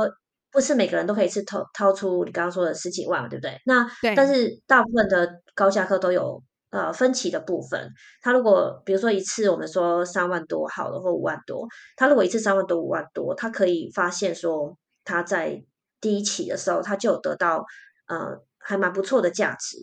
[0.50, 3.58] 不是每个人都可以是掏掏出你刚刚说的十几万，对不对？
[3.64, 6.42] 那但是大部分的高价客都有。
[6.74, 7.86] 呃，分歧的部分，
[8.22, 14.74] 他如果比如说一次我们说三万多好了，或五万多，他如果一次三万多、五万多，他可以发现说
[15.04, 15.62] 他在
[16.00, 17.62] 第一期的时候他就有得到
[18.06, 19.76] 呃还蛮不错的价值，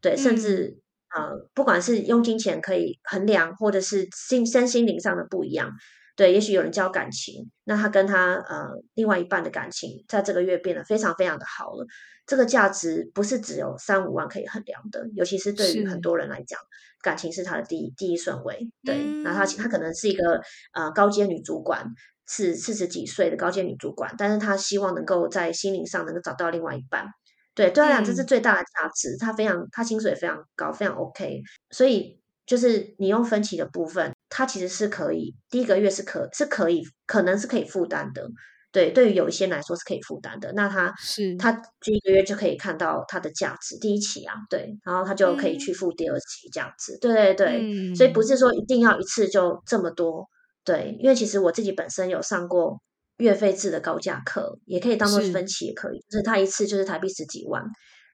[0.00, 0.81] 对，甚至
[1.14, 5.70] 呃不管是用金钱可以衡量，或者是心身心灵上的不一样，
[6.16, 11.86] 对，也许有人交感情，那他跟他呃另外一半的感情在这个月变得非常非常的好了。
[12.24, 16.58] 这个价值不是只有三五万可以衡量的，尤其是对于很多人来讲，
[17.02, 18.70] 感情是他的第一第一顺位。
[18.84, 20.40] 对，那他他可能是一个
[20.72, 21.84] 呃高阶女主管，
[22.28, 27.06] 是四十几岁的高阶女主管，但是他希望能够在心灵上能够找到另外一半。
[27.54, 31.42] 对，对他讲这是最大的价值，他非常他薪水非常高，非常 OK。
[31.70, 38.26] 所以就是你用分期的部分，他其实是可以第一个月是可是可以可能是可以负担的。
[38.72, 41.36] 对，对于有一些来说是可以负担的，那他是。
[41.36, 50.26] 他第一个月就可以看到它的价值，第一期啊，对，然后他就可以去付第二期这样子，对对对，所以不是说一定要一次就这么多，
[50.64, 52.80] 对，因为其实我自己本身有上过
[53.22, 57.64] 月费制的高价课，也可以当做分期也可以，就是他一次就是台币十几万，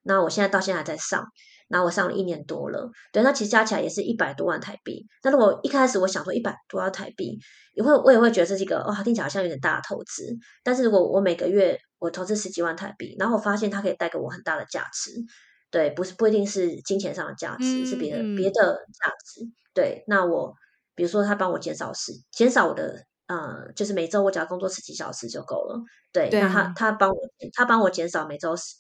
[0.04, 1.24] 那我现在到现在还在上。
[1.70, 5.06] 然后我上了一年多了，对，那其实加起来也是一百多万台币。
[5.22, 7.38] 那如果一开始我想说一百多万台币，
[7.74, 10.34] 也会我也会觉得这是一个哇，听起来好像有点大的投资。
[10.64, 15.10] 但是如果我每个月我投资十几万台币，然后我发现它可以带给我很大的价值，
[15.70, 19.46] 对，不是不一定是金钱上的价值，是别的别的价值。
[19.74, 20.54] 对，那我
[20.94, 25.80] 比如说他帮我减少时，减少我的呃，就是每周我只要工作十几小时就够了。
[26.12, 27.16] 对，那他他帮我
[27.54, 28.74] 他帮我减少每周十。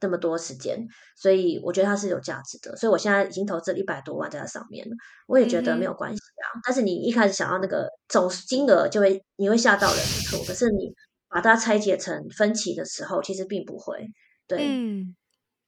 [0.00, 4.96] 这么多时间，所以我觉得它是有价值的，所以我现在已经投资了一百多万在它上面了。
[5.28, 10.44] 我也觉得没有关系啊，但是你一开始想要那个总金额，就会你会吓到人，没错。
[10.44, 10.92] 可是你
[11.28, 14.04] 把它拆解成分期的时候，其实并不会。
[14.48, 15.14] 对，嗯，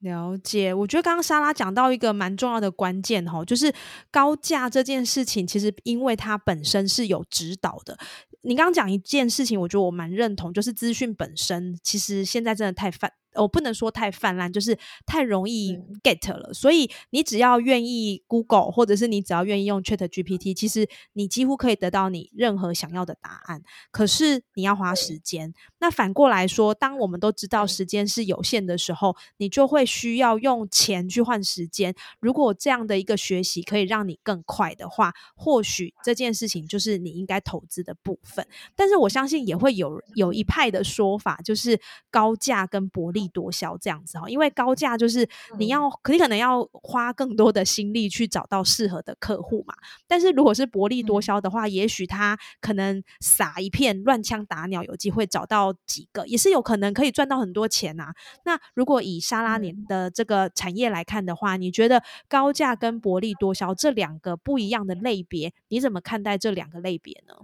[0.04, 0.72] 了解。
[0.72, 3.72] 我觉得刚刚莎拉讲到一个蛮重要的关键哈，就是
[4.10, 7.98] 高价这件事情，其实因为它本身是有指导的。
[8.42, 13.10] 你刚刚讲一件事情，我觉得我蛮认同，就是资讯本身其实现在真的太泛。
[13.34, 16.52] 我不能说太泛滥，就是太容易 get 了。
[16.52, 23.62] 所以你只要愿意 Google，或者是你只要愿意用 Chat GPT，其实你几乎可以得到你任何想要的答案。
[23.90, 25.52] 可是你要花时间。
[25.78, 31.94] 那反过来说，当我们都知道时间是有限的时候，你就会需要用钱去换时间。
[32.20, 38.46] 如果这样的一个学习可以让你更快的话，或许这件事情就是你应该投资的部分。
[38.74, 44.28] 但是我相信也会有有一派的说法，就是高价跟薄利多销这样子哈。
[44.28, 49.74] 因为高价就是你要，你可能要花更多的心力去找到适合的客户嘛。
[50.06, 58.12] 但是如果是薄利多销的话，也许他可能撒一片乱枪打鸟，有机会找到几个，也是有可能可以赚到很多钱呐。
[58.44, 67.34] 那如果以沙拉年的这个产业来看的话，你觉得高价跟薄利多销这两个不一样的类别，你怎么看待这两个类别呢？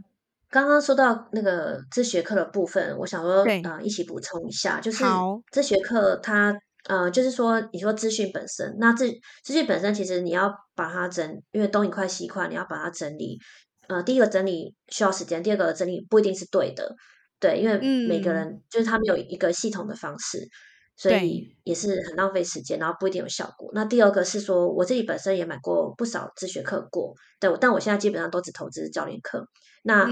[0.51, 5.05] 刚刚说到那个自学课的部分，我想说，呃，一起补充一下，就是
[5.53, 6.53] 自学课它，
[6.89, 9.09] 呃，就是说，你说资讯本身，那资
[9.45, 13.39] 资讯本身其实你要把它整，因为东一块西一块，你要把它整理，
[13.87, 16.97] 呃，第一个整理需要时间，第二个整理不一定是对的，
[17.39, 20.49] 对，因为每个人就是他们有一个系统的方式，
[20.97, 23.71] 所以也是很浪费时间，然后不一定有效果。
[23.73, 29.47] 那第二个是说，我自己本身也买过不少自学课过，对，但我现在基本上都只投资教练课。
[29.83, 30.09] 那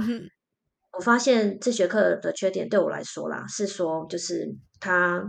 [0.93, 4.49] 我发现这学课的缺点对我来说啦，是说就是
[4.81, 5.23] 它，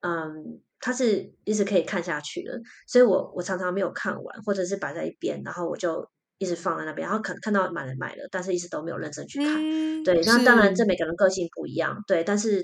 [0.00, 6.06] 嗯，它是一直可以看下去的，所以我我常常没有看完，或者是摆在一边，然后我就
[6.38, 9.54] 一直放在那边，然后看看到买了买了，但是一直都没有认真去看。
[10.02, 12.62] 对，那当然这每个人个性不一样，对，但是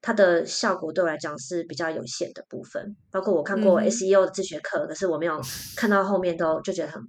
[0.00, 2.96] 它的效果对我来讲是比较有限的部分。
[3.12, 5.40] 包括我看过 SEO 的自学课，可是我没有
[5.76, 7.00] 看到后面都就觉得很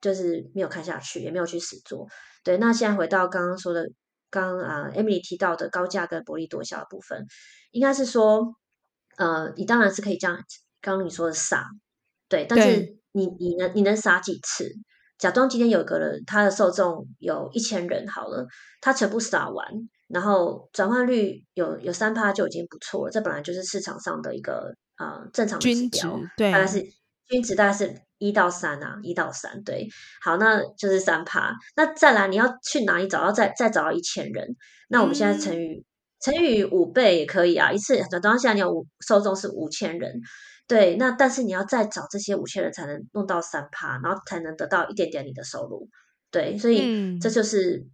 [0.00, 2.06] 就是没有看下去，也没有去实做。
[2.46, 3.84] 对，那现在回到刚刚说的，
[4.30, 7.26] 刚啊，Emily 提到的高价跟薄利多销的部分，
[7.72, 8.54] 应该是说，
[9.16, 10.38] 呃，你当然是可以这样，
[10.80, 11.66] 刚刚你说的撒，
[12.28, 14.72] 对，但是你你能你能撒几次？
[15.18, 18.46] 假装今天有个人，他的受众有一千人好了，
[18.80, 19.66] 他全部撒完，
[20.06, 26.80] 然后转换率有有三趴就已经不错了，这本来就是市场上的一个呃正常的指标，对，大概是
[27.26, 28.05] 均值大概是。
[28.18, 29.88] 一到三啊，一到三，对，
[30.22, 31.54] 好，那就是三趴。
[31.76, 34.56] 那再来，你要去哪里找到再再找到一千人？
[34.88, 35.84] 那我们现在乘以
[36.20, 37.72] 乘以五倍也可以啊。
[37.72, 40.20] 一次等到现在你有五受众是五千人，
[40.66, 45.88] 对，那但是你要再找这些五千人才能弄到三趴，然后才能得到一点点你的收入，
[46.30, 47.86] 对，所以这就是。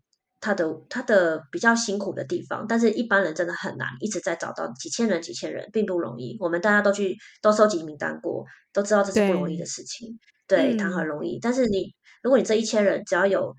[0.43, 6.37] 他的他的比较辛苦的地方，但是一般人真的很难一直在找到几千人几千人，并不容易。
[6.41, 10.19] 我们大家都去都收集名单过，都知道这是不容易的事情。
[10.49, 13.55] 对，谈何容易，但是你如果你这一千人只要有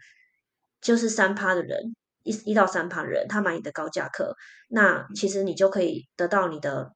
[0.82, 4.36] 就是三趴的人，一一到三趴的人，他买你的高价课，
[4.67, 6.91] 那其实你就可以得到你的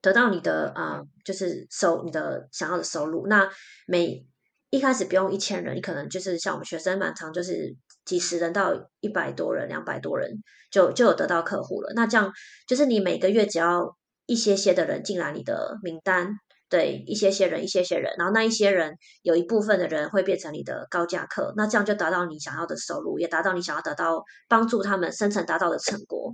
[0.00, 3.26] 得到你的啊，就是收你的想要的收入。
[3.26, 3.50] 那
[3.88, 4.24] 每
[4.70, 7.76] 一开始不用一千人，你可能就是像我们学生蛮长，就是
[8.08, 11.92] 几十人到一百多人、两百多人，就就有得到客户了。
[11.94, 12.32] 那这样
[12.66, 16.30] 就是你每个月只要一些些的人进来你的名单，
[16.70, 26.32] 对一些些人、一些些人，然后那一些人有一部分的人会变成你的高价客，那这样就达到你想要的收入，也达到你想要得到帮助他们生成达到的成果。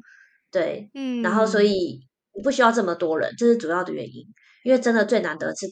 [0.52, 1.98] 对，嗯，然后所以
[2.36, 4.24] 你不需要这么多人，这是主要的原因，
[4.62, 5.66] 因为真的最难得是。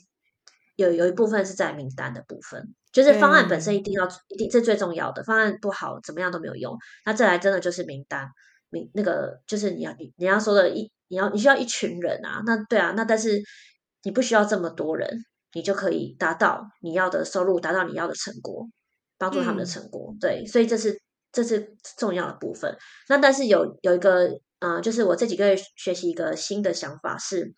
[0.82, 6.76] 有有一部分是在名单的部分，就是方案本身一定要一定这最重要的，方案不好怎么样都没有用。
[7.04, 8.28] 那再来真的就是名单
[8.70, 13.42] 名那个就是你要你你要说的一你要你需要一群人啊，那对啊，那但是
[14.02, 15.08] 你不需要这么多人，
[15.52, 18.68] 你就可以达到你要的收入，达到你要的成果，
[19.18, 20.14] 帮助他们的成果。
[20.20, 21.00] 对，所以这是
[21.32, 22.76] 这是重要的部分。
[23.08, 27.54] 那但是有有一个呃，就是我这几个月学习一个新的想法是。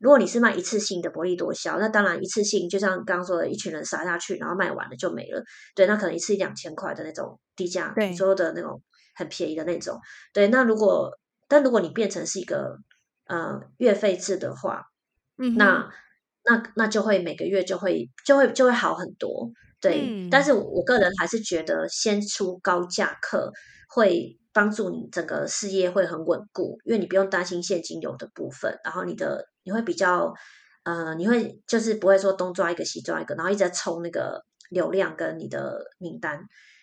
[0.00, 5.44] 如果你是卖一次性的薄利多销，那当然一次性就像刚刚说的，一群人撒下去，然后卖完了就没了。
[5.74, 8.82] 对，那可能一次一两千块的那种低价，对所有的那种
[9.14, 10.00] 很便宜的那种。
[10.32, 11.10] 对，那如果
[11.48, 12.78] 但如果你变成是一个
[13.26, 14.84] 呃月费制的话，
[15.36, 15.90] 嗯那
[16.44, 19.50] 那那就会每个月就会就会就会好很多。
[19.82, 23.52] 对，但是我个人还是觉得先出高价课
[23.86, 29.49] 会帮助你整个事业会很稳固，因为你不用担心现金流的部分，然后你的。
[29.64, 30.32] 你会比较，
[30.84, 36.40] 呃，你会就是不会说东抓一个西抓一个，然后一直在冲那个流量跟你的名单。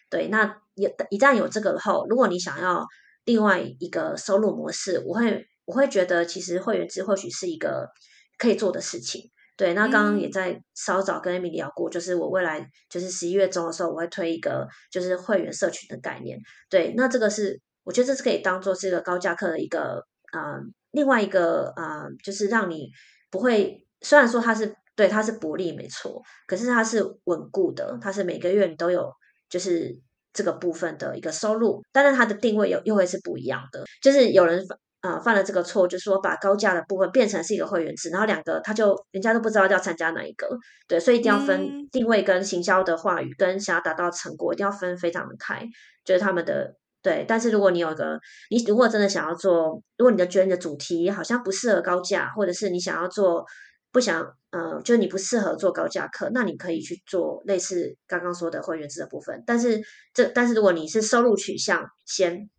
[0.10, 2.86] 对，那有一旦有这个后，如果你想要
[3.26, 7.90] 另外一个收入模式，我会我会觉得其实会员制或许是一个
[8.38, 9.30] 可以做的事情。
[9.58, 16.38] 对，那刚刚也在稍早跟 Amy 聊过，就是我未来就是十一月中的时候，我会推一个就是会员社群的概念。
[16.70, 20.06] 对，那这个是我觉得这是可以当做是一个高价课的一个。
[20.34, 20.60] 呃
[20.92, 22.90] 另外一个呃就是让你
[23.30, 29.12] 不会，虽然说它是对它是薄利没错，可是它是稳固的，它是每个月你都有
[29.50, 29.98] 就是
[30.34, 34.66] 这个部分的一个收入，但是它的定位又又会是不一样的，就是有人。
[35.02, 40.50] 呃，犯了这个错，就是说把高价的部分变成是一个会员制，然后两个他就人家都不知道要参加哪一个，
[40.88, 45.64] 对，所以一定要分定位跟行销的话语跟想要达到成果，一定要分非常的开，
[46.04, 47.26] 就是他们的对。
[47.28, 48.20] 但是如果你有一个，
[48.50, 53.46] 你如果真的想要做，如果你的觉得你的主题好像不适合高价，或者是你想要做
[53.92, 59.44] 不想，呃，就你不适合做高价课，那你可以去做类似刚刚说的会员制的部分。
[59.46, 59.82] 但是
[60.14, 62.50] 这，但是如果你是收入取向先。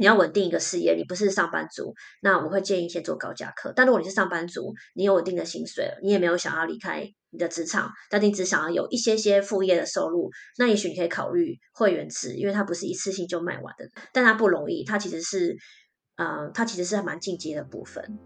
[0.00, 1.92] 你要稳定一个事业，你不是上班族，
[2.22, 3.72] 那我会建议先做高价课。
[3.74, 15.56] 但如果你是上班族，你有稳定的薪水，你也没有想要离开你的职场，但你只想要有一些些副业的收入，那也许你可以考虑会员制，因为它不是一次性就卖完的，但它不容易，它其实是，
[16.16, 18.18] 呃，它其实是蛮进阶的部分。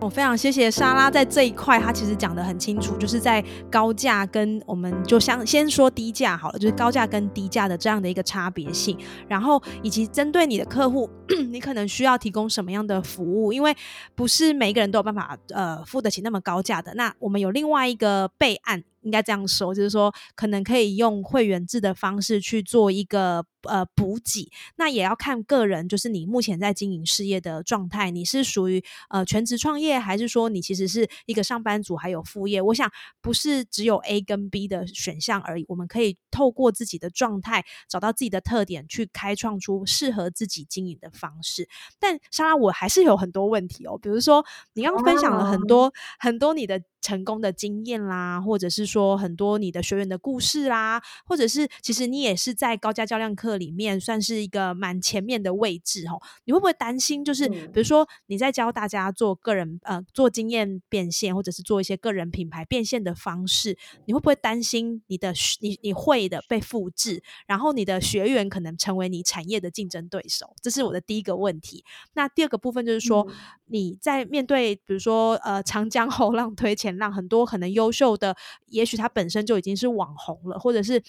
[0.00, 8.96] 我非常谢谢莎拉在这一块，她其实讲的很清楚，就是在高价跟我们就像先说低价好了，就是高价跟低价的这样的一个差别性，
[9.28, 11.08] 然后以及针对你的客户，
[11.52, 13.76] 你可能需要提供什么样的服务，因为
[14.14, 16.94] 不是每一个人都有办法呃付得起那么高价的。
[16.94, 18.82] 那我们有另外一个备案。
[19.02, 32.60] 应该这样说，就是说，可能可以用会员制的方式去做一个呃补给，那也要看个人，就是你目前在经营事业的状态，你是属于呃全职创业，还是说你其实是一个上班族还有副业？
[32.60, 32.90] 我想
[33.20, 41.68] 不是只有 A 跟 B 的选项而已，我们可以透过自己的状态，找到自己的特点，去开创出适合自己经营的方式。
[41.98, 44.44] 但莎拉，我还是有很多问题哦，比如说
[44.74, 46.82] 你刚刚分享了很多很多你的。
[47.02, 56.20] 成功的经验啦，或者是说很多你的学员的故事啦，或者是其实你也是在高价教练课里面算是一个蛮前面的位置哦。
[56.44, 70.54] 你会不会担心，就是比如说你在教大家做个人呃做经验变现，或者是做一些个人品牌变现的方式，你会不会担心你的你你会的被复制，然后你的学员可能成为你产业的竞争对手？
[70.60, 71.82] 这是我的第一个问题。
[72.12, 73.26] 那第二个部分就是说
[73.66, 76.90] 你在面对比如说呃长江 后浪推前。
[77.00, 78.36] 浪很多可能优秀的，
[78.66, 81.02] 也许他本身就已经是网红了，或者是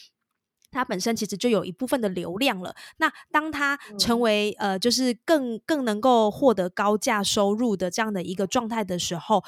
[0.71, 2.75] 他本身其实就有一部分的流量了。
[2.97, 9.43] 那当他成为呃，就是更更能够获得高价收入的这样的一个状态的时候，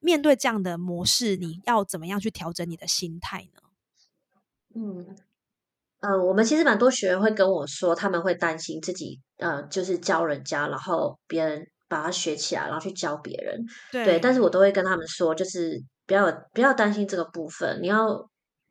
[0.00, 3.62] 面对这样的模式，你要怎么样去调整你的心态呢？
[4.74, 5.16] 嗯，
[6.00, 11.66] 呃，我们其实蛮多学员会跟我说，他们会担心自己呃，就是教人家，然后别人。
[11.88, 13.64] 把它学起来，然后去教别人。
[13.92, 18.30] 对，但是我都会跟他们说，就是不要不要担心这个部分，你要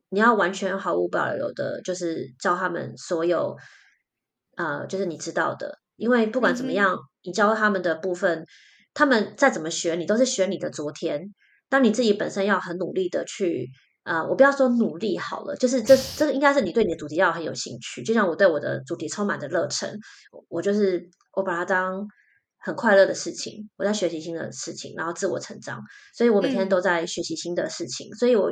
[0.09, 3.57] 你要完全毫无保留的，就是教他们所有，
[4.55, 5.77] 呃，就是你知道的。
[5.97, 8.45] 因为不管怎么样，你教他们的部分，
[8.93, 11.33] 他们再怎么学，你都是学你的昨天。
[11.69, 13.69] 当你自己本身要很努力的去，
[14.03, 18.03] 呃，我不要说努力好了，就是这这个应该是你对你的主题要很有兴趣。
[18.03, 19.97] 就像我对我的主题充满着热忱，
[20.47, 22.07] 我就是我把它当。
[22.66, 25.80] 很快乐的事情，我在学习新的事情，然后自我成长，
[26.16, 28.11] 所以我每天都在学习新的事情。
[28.16, 28.51] 所以，我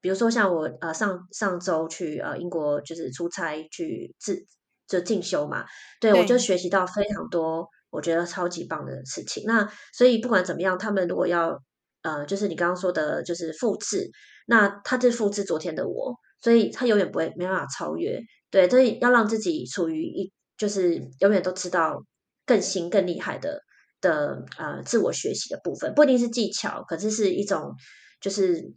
[0.00, 4.44] 比如说像我呃上上周去呃英国就是出差去自
[4.88, 5.64] 就进修嘛，
[6.00, 9.44] 对我就学习到非常多我觉得超级棒的事情。
[9.46, 11.62] 那所以不管怎么样，他们如果要
[12.02, 14.10] 呃就是你刚刚说的就是复制，
[14.48, 18.20] 那他就复制昨天的我，所以他永远不会没办法超越。
[18.50, 22.02] 对，所以要让自己处于一就是永远都知道。
[22.44, 23.62] 更新、更厉害的
[24.00, 27.74] 的呃自我学习的部分，不一定是技巧，可是是一种
[28.20, 28.72] 就是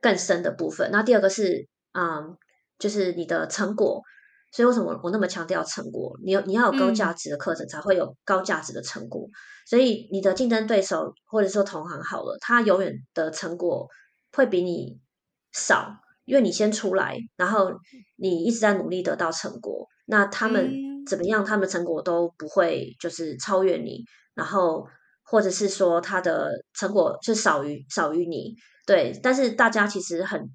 [0.00, 0.90] 更深的部分。
[0.90, 2.36] 那第二个是嗯，
[2.78, 4.02] 就是你的成果。
[4.50, 6.18] 所以为什么我那么强调成果？
[6.24, 9.28] 你有你要有高价值的课程，才会有高价值的成果。
[9.66, 13.86] 所以你的竞争对手或者说同行好了，他永远的成果
[14.32, 14.98] 会比你
[15.52, 15.92] 少，
[16.24, 17.70] 因为你先出来，然后
[18.16, 20.87] 你一直在努力得到成果，那他们。
[21.08, 21.44] 怎么样？
[21.44, 24.04] 他们成果都不会就是超越你，
[24.34, 24.86] 然后
[25.24, 28.54] 或者是说他的成果是少于少于你，
[28.86, 29.18] 对。
[29.22, 30.48] 但是大家其实很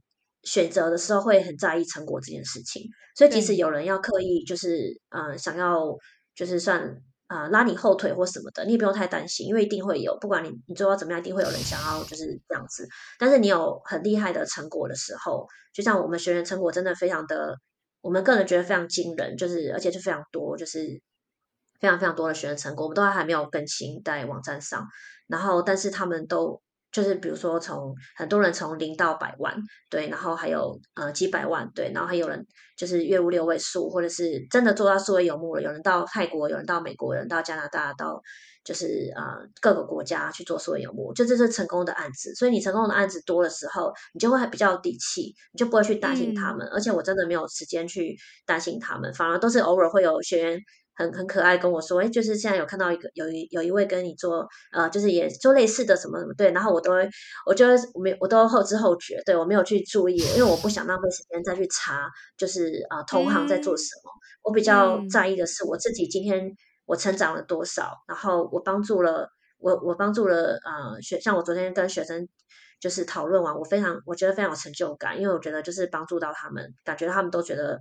[0.44, 2.84] 选择的时候会很在意成果这件事情，
[3.18, 5.98] 所以即使有人要刻意就是呃想要
[6.36, 6.98] 就是算
[7.28, 12.88] 啊拉你后腿或什么的，你也不用太担心，因为一定会有，不管你你做到怎么样，一定会有人想要就是这样子。
[13.18, 17.58] 但是你有很厉害的成果的时候，就像我们学员成果真的非常的。
[18.04, 21.02] 我们个人觉得非常惊人，就是而且是非常多，就是
[21.80, 24.86] 非常非常多的学员成果，我们都还没有更新在网站上。
[25.28, 29.56] 然后，但是他们都就是比如说从很多人从零到百万，
[29.90, 32.46] 对，然后还有呃几百万，对，然后还有人
[32.76, 38.22] 就是月入六位数，或者是真的做到数位游牧了，有人到泰国，有人到美国，有人到加拿大，到
[38.64, 39.24] 就是呃
[39.62, 42.34] 各个国家去做数位游牧，就这是成功的案子。
[42.36, 46.68] 所以你成功的案子多的时候，你就会比较有底气，你就不会去担心他们。
[46.68, 50.60] 而且我真的没有时间去担心他们，反而都是偶尔会有学员。
[50.96, 57.10] 很很可爱，跟我说，哎，就是现在有看到一个有一有一位跟你做，呃，就是也做类似的什么什么，对，然后我都会，
[57.48, 62.08] 我觉得没，我都后知后觉，对我没有去注意，因为我不想浪费时间再去查，
[62.38, 64.12] 就是啊，同行在做什么，
[64.44, 66.48] 我比较在意的是我自己今天
[66.86, 72.28] 我成长了多少，然后我帮助了我我帮助了呃学，像我昨天跟学生
[72.80, 77.80] 就是讨论完，我非常我觉得非常有成就感，因为我觉得就是帮助到他们，感觉他们都觉得。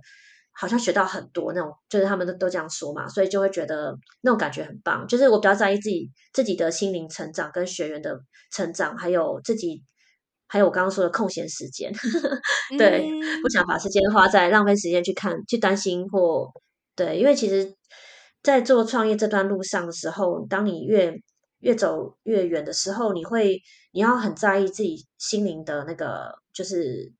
[0.55, 5.07] 好像学到很多那种，就是他们都都这样说嘛，所以就会觉得那种感觉很棒。
[5.07, 8.19] 就是我比较在意自己自己的心灵成长，跟学员的
[8.51, 9.83] 成长，还有自己，
[10.47, 11.91] 还有我刚刚说的空闲时间。
[12.77, 13.09] 对，
[13.41, 16.47] 不想把时间花在浪费时间去看、去担心或
[16.95, 17.75] 对，因为其实，
[18.43, 21.15] 在做创业这段路上的时候，当你越
[21.59, 23.59] 越走越远的时候，你会
[23.93, 27.11] 你要很在意自己心灵的那个，就是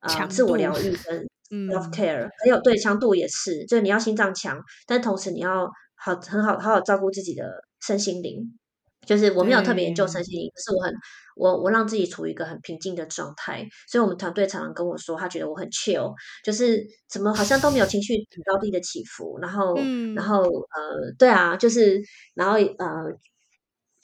[0.00, 1.26] 啊，自我疗愈 跟。
[1.50, 4.58] self care，还有对强度也是，就是你要心脏强，
[4.88, 7.44] 但同时你要好很好好好照顾自己的
[7.80, 8.58] 身心灵。
[9.06, 10.92] 就是我没有特别研究身心灵，可是我很
[11.36, 13.66] 我我让自己处于一个很平静的状态。
[13.88, 19.38] 所以我们团队常常跟我说，他觉得我很 chill，就是怎么好像都没有情绪很高低的起伏。
[19.40, 19.74] 然后
[20.14, 22.00] 然后呃，对啊，就是
[22.34, 23.18] 然后呃。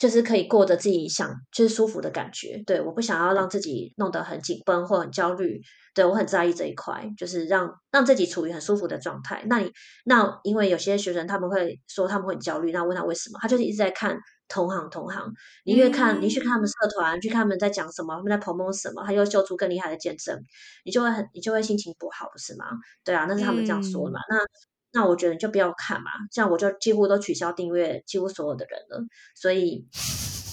[0.01, 2.63] 就是可以过着自己想，就是舒服的感觉。
[2.67, 5.61] 对，我不想要让自己弄得很紧绷或很焦虑。
[5.95, 9.45] 对我很在意这一块，就是让让自己处于很舒服的状态。
[9.47, 9.71] 那你
[10.07, 14.19] 那因为有些学生他们会说他们会很焦虑，那问他为什么，他就是一直在看
[14.51, 15.33] 同行同行。
[15.65, 20.39] 你越看，你去看他们社团，去看他们在讲什么，他们在 promote 什么，他又秀出更厉害的见证，
[20.85, 22.67] 你就会很你就会心情不好，不是吗？
[23.03, 24.21] 对啊，那是他们这样说的嘛。
[24.29, 24.37] 那
[24.93, 29.01] 那我觉得你就不要看嘛，像我就几乎都取消订阅，几乎所有的人了，
[29.37, 29.87] 所以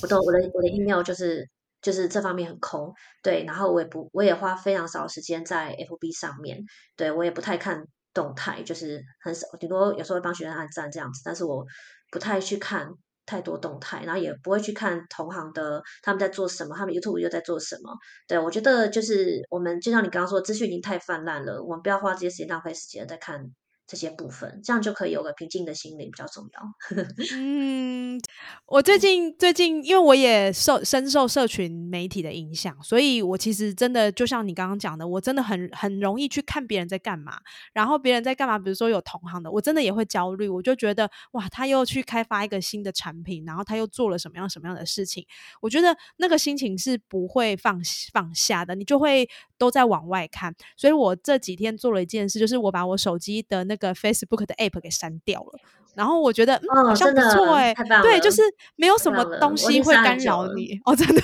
[0.03, 1.49] 我都我的我的 email 就是
[1.81, 2.93] 就是这方面很空，
[3.23, 6.63] 对，然后我也不我也花非常少时间在 FB 上面，
[6.95, 7.83] 对我也不太看
[8.13, 11.65] 动态，就是很少，顶多有时候会帮学生按赞这样子，但是我
[12.11, 12.91] 不太去看
[13.27, 17.95] 太多动态，然后也不会去看同行的他们在做什么，他们 YouTube 又在做什么，
[18.27, 23.51] 对我觉得就是我们就像你刚刚说，资讯已经太泛滥了，我们不要花这些时间浪费时间在看。
[23.87, 26.61] 这些部分，这样就可以有个平静的心灵比较重要。
[27.33, 28.19] 嗯，
[28.65, 37.39] 我最近最近，因为我也受深受社群媒体的影响，所以我其实真的就像你刚刚讲的，我真的很很容易去看别人在干嘛，
[37.71, 45.25] 然后别人在干嘛，比如说有同行的，我真的也会焦虑，我就觉得哇，他又去开发一个新的产品，然后他又做了什么样什么样的事情，
[45.61, 47.81] 我觉得那个心情是不会放
[48.11, 50.53] 放下的，你就会都在往外看。
[50.75, 55.59] 所以我这几天做了一件事，就是我把我手机的那个 Facebook 的 App 给删掉了，
[55.95, 58.41] 然后我觉得嗯，好像不错哎，对，就是
[58.75, 61.21] 没有什么东西会干扰你哦，真的。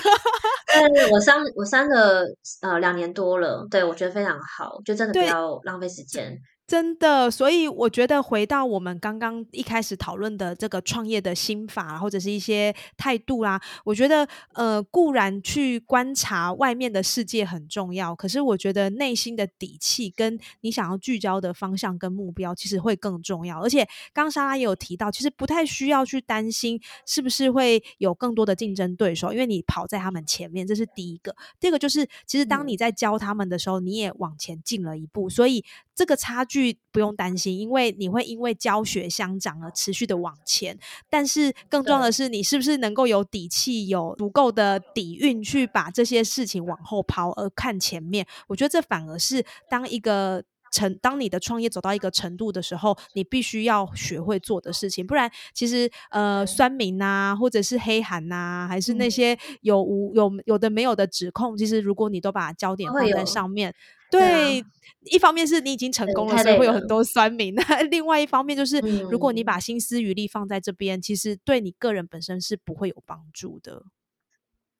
[0.92, 2.24] 对，我删我删了
[2.62, 6.38] 呃两年多了，对我觉得非常好，就真的不要浪费时间。
[6.66, 23.60] 真的，所以我觉得回到我们刚刚一开始讨论的这个创业的心法，或者是一些态度啦，我觉得呃固然去观察外面的世界很重要，可是我觉得内心的底气跟你想要聚焦的方向跟目标，其实会更重要。
[23.60, 31.36] 而且刚莎拉也有提到，其实不太需要去担心是不是会有更多的竞争对手，因为你跑在他们前面，这是第一个。
[31.60, 35.62] 第二个就是，其实当你在教他们的时候，你也往前进了一步，所以
[35.94, 36.78] 这个差距。
[36.94, 40.78] 不用担心，因为你会因为教学相长而持续的往前。
[41.10, 48.24] 但是更重要的是，你是不是能够有底气、有足够的底蕴去把这些事情往后抛，而看前面？
[48.46, 50.44] 我觉得这反而是当一个
[50.74, 55.06] 程，当你的创业走到一个程度的时候，你必须要学会做的事情。
[55.06, 63.72] 不然，其实呃，酸民呐，或者是黑函呐，还是那些有无有有的没有的指控，其实如果你都把焦点放在上面。
[64.10, 64.64] 对，
[65.10, 68.78] 一方面是你已经成功了，所以会有很多酸民；那 另外一方面就是，
[69.10, 73.82] 如果你把心思余力放在这边，其实对你个人本身是不会有帮助的。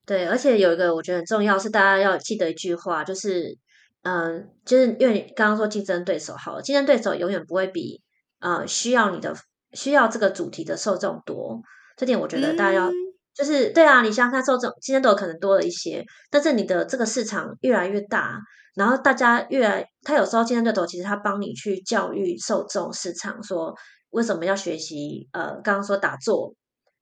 [0.07, 3.59] 对，而且有一个我觉得很重要，是大家要记得一句话，就是，
[4.05, 8.01] 嗯，就是因为你刚刚说竞争对手，好了，竞争对手永远不会比
[8.41, 9.35] 呃需要你的
[9.73, 11.61] 需要这个主题的受众多。
[11.97, 12.91] 这点我觉得大家要。
[13.37, 18.39] 就是对啊，你想想看，受众竞争对手可能多了一些，但是你的这个市场越来越大，
[18.77, 23.75] 然后大家越来，他有时候竞争对手，其实他帮你去教育受众市场，说
[24.11, 25.29] 为什么要学习？
[25.33, 26.55] 呃，刚刚说打坐，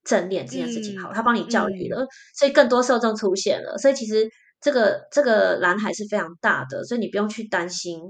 [0.05, 4.27] 正念这件事情好，他帮你教育了，所以更多受众出现了，所以其实
[4.63, 8.01] 这个这个蓝海是非常大的，所以你不用去担心，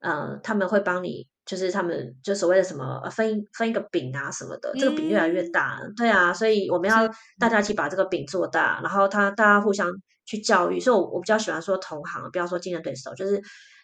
[0.00, 1.26] 呃，他们会帮你。
[1.46, 9.88] 就是他们就所谓的什么分分一个饼啊什么的，这个饼越来越大，对啊，所以我们要大家一起把这个饼做大，然后他大家互相
[10.24, 13.40] 去教育，所以我我比较喜欢说同行，不要说竞争对手，就是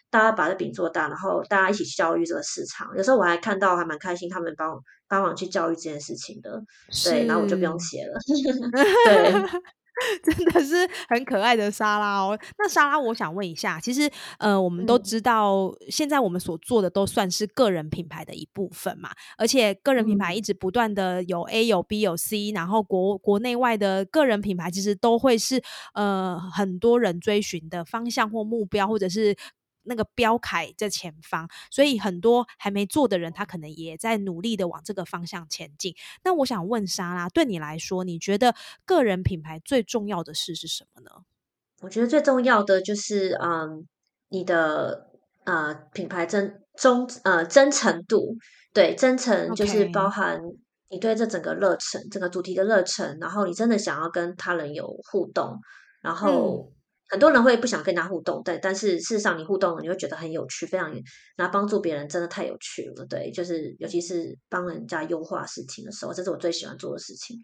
[0.09, 2.89] 大家把这饼做大，然后大家一起去教育这个市场。
[2.97, 6.61] 有时候我还看到还蛮开心，他们帮帮忙去教育这件事情的，
[7.05, 8.19] 对，然后我就不用写了，
[9.07, 9.61] 对。
[10.23, 12.37] 真的是很可爱的沙拉哦。
[12.57, 19.11] 那沙拉，我想问一下，其实呃，我们都知道，现在我们所做的都算是个人品牌的一部分嘛。
[19.37, 25.61] 而且个人品牌一直不断的有 A 有 B 有 C，然后国国内外的个人品牌其实都会是
[25.93, 29.35] 呃很多人追寻的方向或目标，或者是。
[29.83, 35.95] 那个标楷在前方，所以很多还没做的人，他可能也在努力的往这个方向前进。
[36.23, 38.55] 那我想问莎拉，对你来说，你觉得
[38.85, 41.09] 个人品牌最重要的事是什么呢？
[41.81, 43.87] 我觉得最重要的就是，嗯，
[44.29, 45.09] 你的
[45.43, 48.37] 呃品牌真忠呃真诚度，
[48.73, 50.39] 对，真诚就是包含
[50.89, 55.59] 你对这整个热忱，整个主题的热忱，然后你真的想要跟他人有互动，
[56.01, 56.71] 然后。
[57.13, 60.91] 很多人会不想跟他互动，但但是事实上你互动了，你会觉得很有趣，非常
[61.37, 67.37] 那帮助别人真的太有趣了，对，就是尤其是帮人家优化事情的时候，这是我最喜欢做的事情，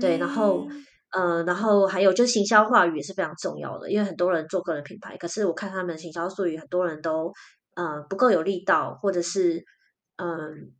[0.00, 0.66] 对，然后
[1.12, 7.32] 呃，然后还有就是行销话语也是非常重要的，因为很多人做个人品牌，可是我看他们行销术语，很多人都
[7.76, 9.64] 呃不够有力道，或者是
[10.16, 10.72] 嗯，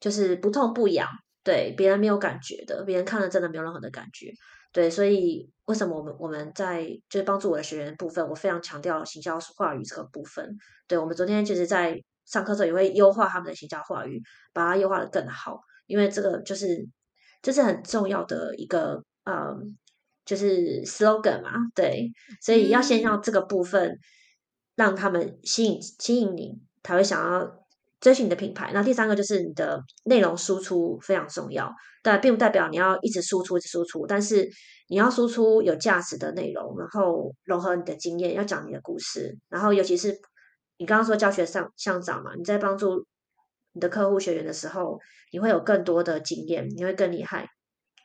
[0.00, 1.06] 就是不痛不痒，
[1.44, 4.32] 对，别人没有感觉的，别人看了真的没有任何的感觉。
[4.72, 10.56] 对，所以为什么我们我们在就是帮助我的学员部分，我非常强调行销话语这个部分。
[10.86, 16.86] 对我们昨天就是在上课时候也会优化他们的行销话语，把它优化的更好，因为这个就是
[17.42, 19.56] 这是很重要的一个呃，
[20.24, 21.50] 就是 slogan 嘛。
[21.74, 23.98] 对，所以要先让这个部分
[24.76, 27.57] 让他们吸引吸引你，才会想要。
[28.00, 31.72] 追寻你的品牌，那第三个就是你的内容输出非常重要，
[32.02, 34.48] 但并不代表你要一直输出一直、输出，但是
[34.88, 40.16] 你要输出有价值的内容，然后融合你的经验，要讲你的故事，然后尤其是
[40.78, 43.04] 你刚刚说教学上向长嘛，你在帮助
[43.72, 44.98] 你的客户学员的时候，
[45.32, 47.48] 你会有更多的经验，你会更厉害，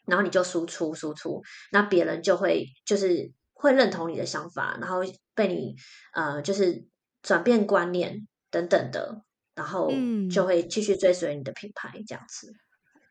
[0.08, 1.42] 然后你就输出输出，
[1.72, 5.02] 那别人就会就是会认同你的想法，然后
[5.36, 5.76] 被你
[6.14, 6.84] 呃就是
[7.22, 9.22] 转变观念等等的。
[9.56, 9.92] 然后
[10.32, 12.54] 就会继续追随你的品牌这样子。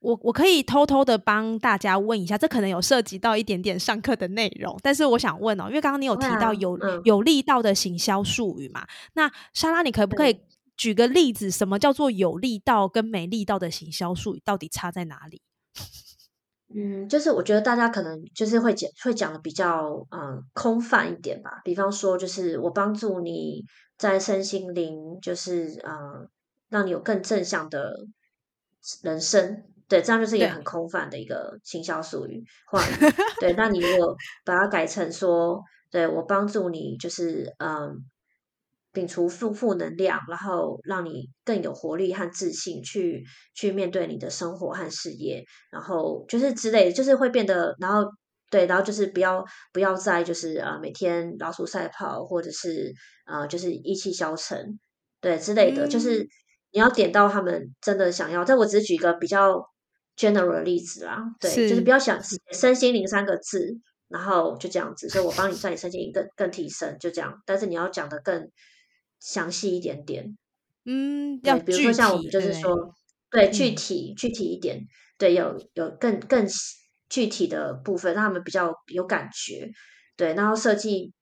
[0.01, 8.84] 我我可以偷偷的帮大家问一下，这可能有涉及到一点点上课的内容，但是我想问哦，因为刚刚你有提到有有力道的行销术语嘛？
[9.12, 10.40] 那莎拉，你可不可以
[10.76, 15.40] 举个例子，什么叫做有力道跟没力道的行销术语到底差在哪里？
[16.74, 23.64] 嗯，就是我觉得大家可能就是会讲会讲的比较嗯空泛一点吧，比方说就是我帮助你。
[24.03, 26.28] 在身心灵，就是呃，
[26.68, 27.94] 让你有更正向的
[29.05, 32.90] 人生，对，这样就是一个很空泛的一个行销术语话语。
[33.38, 38.05] 对，那你如果把它改成说，对我帮助你，就是嗯，
[38.92, 43.22] 摒除负负能量，然后让你更有活力和自信，去
[43.55, 48.11] 去面对你的生活和事业，然后就是之类的，就是会变得，然后。
[48.53, 49.42] 对，然后就是不要
[49.72, 52.92] 不要再就是呃每天老鼠赛跑，或者是
[53.24, 54.78] 呃就是意气消沉，
[55.22, 56.18] 对之类的，就是
[56.70, 58.44] 你要点到他们真的想要。
[58.44, 59.59] 但我只是举一个比较
[60.18, 62.20] general 的例子啦，对，就是不要想
[62.53, 63.74] 身心灵三个字，
[64.09, 67.42] 然后就这样子，所以我帮你算你身心灵更更提升，就这样。
[67.46, 68.50] 但是你要讲的更
[69.18, 70.36] 详细一点点，
[70.84, 72.76] 嗯，要比如说像我们就是说，
[73.30, 74.84] 对，具体具体一点，
[75.16, 76.46] 对，有有更更。
[77.12, 79.70] 具体的部分让他们比较有感觉，
[80.16, 81.12] 对，然后设计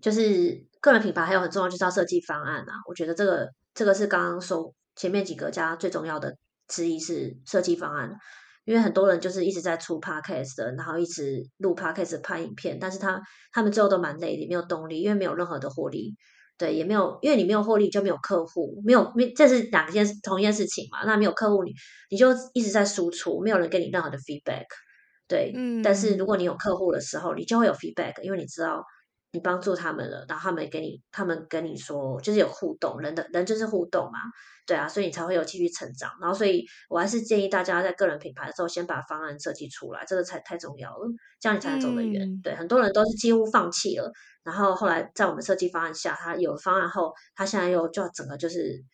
[0.00, 6.36] 就是个人品牌还有很重要就是要设计方案啊，我觉得这个这个是刚刚说前面几个加最重要的
[6.68, 8.16] 之一是设计方案，
[8.64, 13.20] 因为很多人就是一直在出 podcast 的，然后一直录 podcast 拍影片，但是他
[13.52, 16.14] 他们最后都蛮累的，没有动力，因为没有任何的获利，
[16.56, 21.72] 对，也没有，因为你没有获利就没有客户，没有没这是两件同一件事情嘛，那没有客户你
[22.10, 24.66] 你就一直在输出，没有人给你任何的 feedback。
[25.32, 28.84] 对，嗯但是如果你有客户的时候，你就会有 feedback，因为你知道
[29.32, 34.18] 你帮助他们了，然后他们给你，他们跟你说，就是有互动，人的人就是互动嘛，
[34.66, 36.10] 对啊，所以你才会有继续成长。
[36.20, 41.08] 然后，所以我还是建议大家在个人品牌的时候，先把方案设计出来，这个才太重要了，
[41.40, 42.28] 这样你才能走得远。
[42.42, 44.12] 对，很多人都是几乎放弃了，
[44.44, 48.84] 然后后来在我们设计方案下，他有方案后，他现在又就整个就是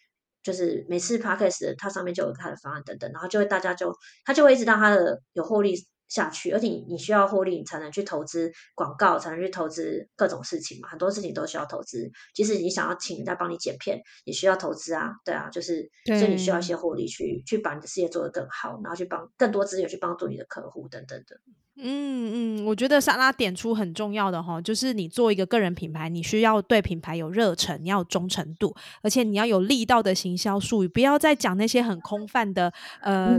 [0.45, 3.93] 就是每次 p a c k a g e 它上面就有他的方案等等，然后就会大家就
[4.25, 5.75] 他就会一直到他的有获利。
[6.09, 10.89] 下去，而且你你需要获利，你才能去投资广告，才能去投资各种事情嘛。
[10.89, 15.13] 很多事情都需要投资，即使你想要请人家帮你剪片，也需要投资啊。
[15.25, 21.41] 对啊，就是所以你需要一些获利去去把你的事业做得更好，然后去帮更多资源去帮助你的客户等等的。
[21.81, 33.39] 嗯嗯，我觉得莎拉点出很重要的哈，就是你做一个个人品牌，你需要对品牌有热忱，你要有忠诚度，而且你要有力道的行销术语，不要再讲那些很空泛的呃。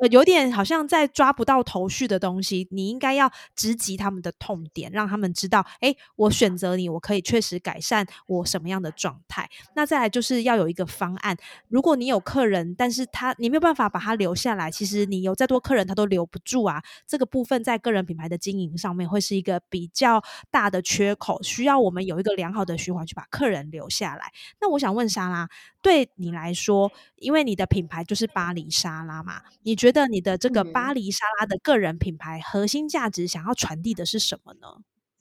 [0.00, 9.48] 呃，有点好像在抓不到头绪的东西，你应该要直击他们的痛点，让他们知道，哎，我选择你，我可以确实改善我什么样的状态。
[9.74, 11.36] 那再来就是要有一个方案，
[11.68, 16.82] 如果你有客人，但是他你没有办法把他留下来，其实你有再多客人，他都留不住啊。
[17.06, 24.32] 这个部分在个人品牌的经营上面会是一个比较大的缺口，需要我们有一个良好的循环去把客人留下来。
[24.60, 25.48] 那我想问莎拉，
[25.82, 34.68] 对你来说，因为你的品牌就是巴黎莎拉嘛，你觉得你的这个巴黎沙拉的个人品牌核心价值想要传递的是什么呢？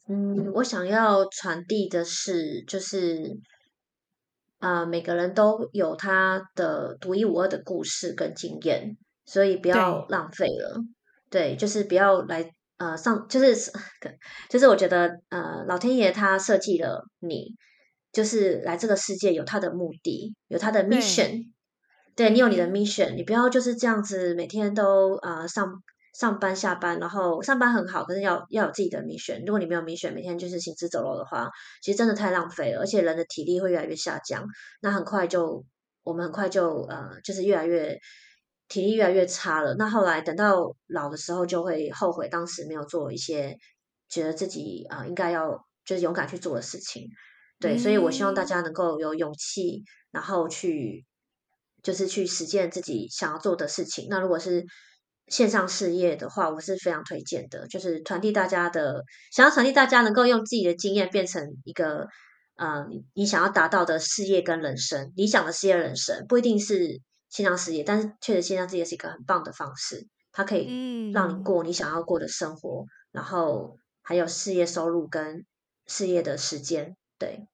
[0.08, 3.38] 嗯，我想要传递的是，就是
[4.60, 10.82] 啊，每个人都有他的独一无二的故事跟经验，所以不要浪费了。
[11.30, 13.72] 对，就是不要来呃上，就是
[14.50, 17.56] 就是我觉得呃，老天爷他设计了你。
[18.12, 21.52] 就是来这个世界有他的目的，有他的 mission。
[22.20, 25.82] 对你有你的 mission，你不要就是这样子每天都啊上
[26.14, 29.46] 上班下班，然后上班很好，可是要要有自己的 mission。
[29.46, 31.50] 如果你没有 mission，每天就是行尸走肉的话，
[31.82, 34.46] 其实真的太浪费了，而且人的体力会越来越下降。
[34.82, 35.64] 那很快就
[36.04, 37.98] 我们很快就呃就是越来越
[38.68, 39.76] 体力越来越差了。
[39.76, 43.56] 那后来等到老的时候，就会后悔当时没有做一些
[44.10, 47.08] 觉得自己啊应该要就是勇敢去做的事情。
[47.62, 51.06] 对，所以我希望大家能够有勇气，然后去
[51.84, 54.08] 就是去实践自己想要做的事情。
[54.10, 54.66] 那如果是
[55.28, 62.08] 线上事业的话，我是非常推荐的，就是传递大家的，想要传递大家能够用自己的经验变成一个
[62.56, 67.00] 呃你想要达到的事业跟人生，理想的事业人生不一定是
[67.30, 75.46] 线上事业，但是确实线上事业是一个很棒的方式，它可以让你过你想要过的生活，然后还有事业收入跟
[75.86, 76.96] 事业的时间。
[77.20, 77.46] 对，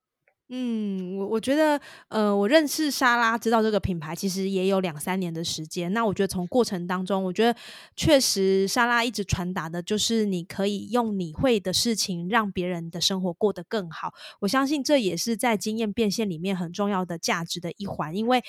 [0.49, 5.91] 嗯，我我觉得，呃，我认识莎拉，知道这个品牌其实也有两三年的时间。
[5.91, 7.57] 那我觉得从过程当中，我觉得
[7.95, 14.13] 确实莎拉一直传达的就是你可以用你会的事情让别人的生活过得更好。
[14.41, 18.43] 我相信这也是在经验变现里面很重要的价值的一环，因为。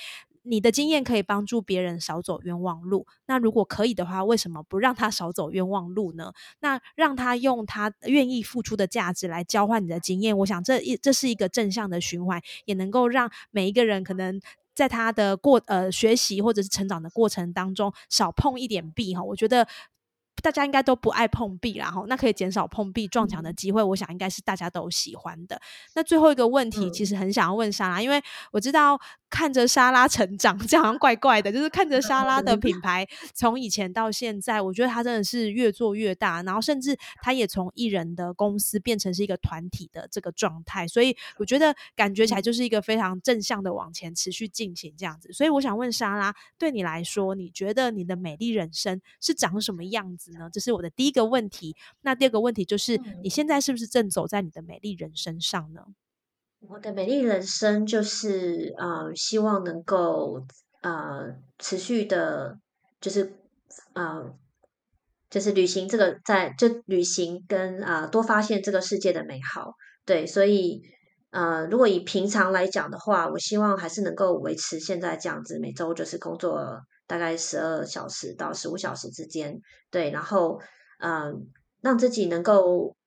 [0.47, 3.05] 你的经验可以帮助别人少走冤枉路。
[3.25, 6.31] 那如果可以的话，为什么不让他少走冤枉路呢？
[6.59, 10.37] 那让他用他愿意付出的价值来交换你的经验。
[10.37, 14.39] 我想这一这是一个正向的循环，也能够让每一个人可能
[14.73, 19.23] 在他的过呃学习或者是成长的过程当中少碰一点壁哈。
[19.23, 19.67] 我觉得。
[20.43, 23.81] 大家应该都不爱碰壁，然后那可以减少碰壁撞墙的机会。
[23.81, 25.59] 我想应该是大家都喜欢的。
[25.95, 28.21] 那最后一个问题，其实很想要问莎拉，因为
[28.51, 28.99] 我知道
[29.29, 31.51] 看着莎拉成长，这样好像怪怪的。
[31.51, 40.87] 就是看着莎拉的品牌从以前到现在，我觉得他真的是越做越大，然后甚至他也从艺人的公司变成是一个团体的这个状态。
[40.87, 45.31] 所以我觉得感觉起来就是一个非常正向的往前持续进行这样子。
[45.33, 50.31] 所以我想问莎拉，对你来说，你觉得你的美丽人生是长什么样子？
[50.33, 50.49] 呢？
[50.51, 51.75] 这是我的第一个问题。
[52.01, 55.81] 那第二个问题就是，你现在是不是正走在你的美丽人生上呢？
[56.59, 60.43] 我的美丽人生就是呃，希望能够
[60.81, 62.57] 呃持续的，
[62.99, 63.33] 就是
[63.93, 64.33] 呃，
[65.29, 69.73] 就是旅行这个在就旅行跟啊多发现这个世界的美好。
[70.05, 70.81] 对，所以
[71.29, 76.81] 呃，如果以平常来讲的话，我希望还是能够维持现在这样子，每周就是工作。
[77.09, 80.59] 大概十二小时到十五小时之间，对，然后
[80.99, 81.47] 嗯，
[81.79, 82.97] 让自己能够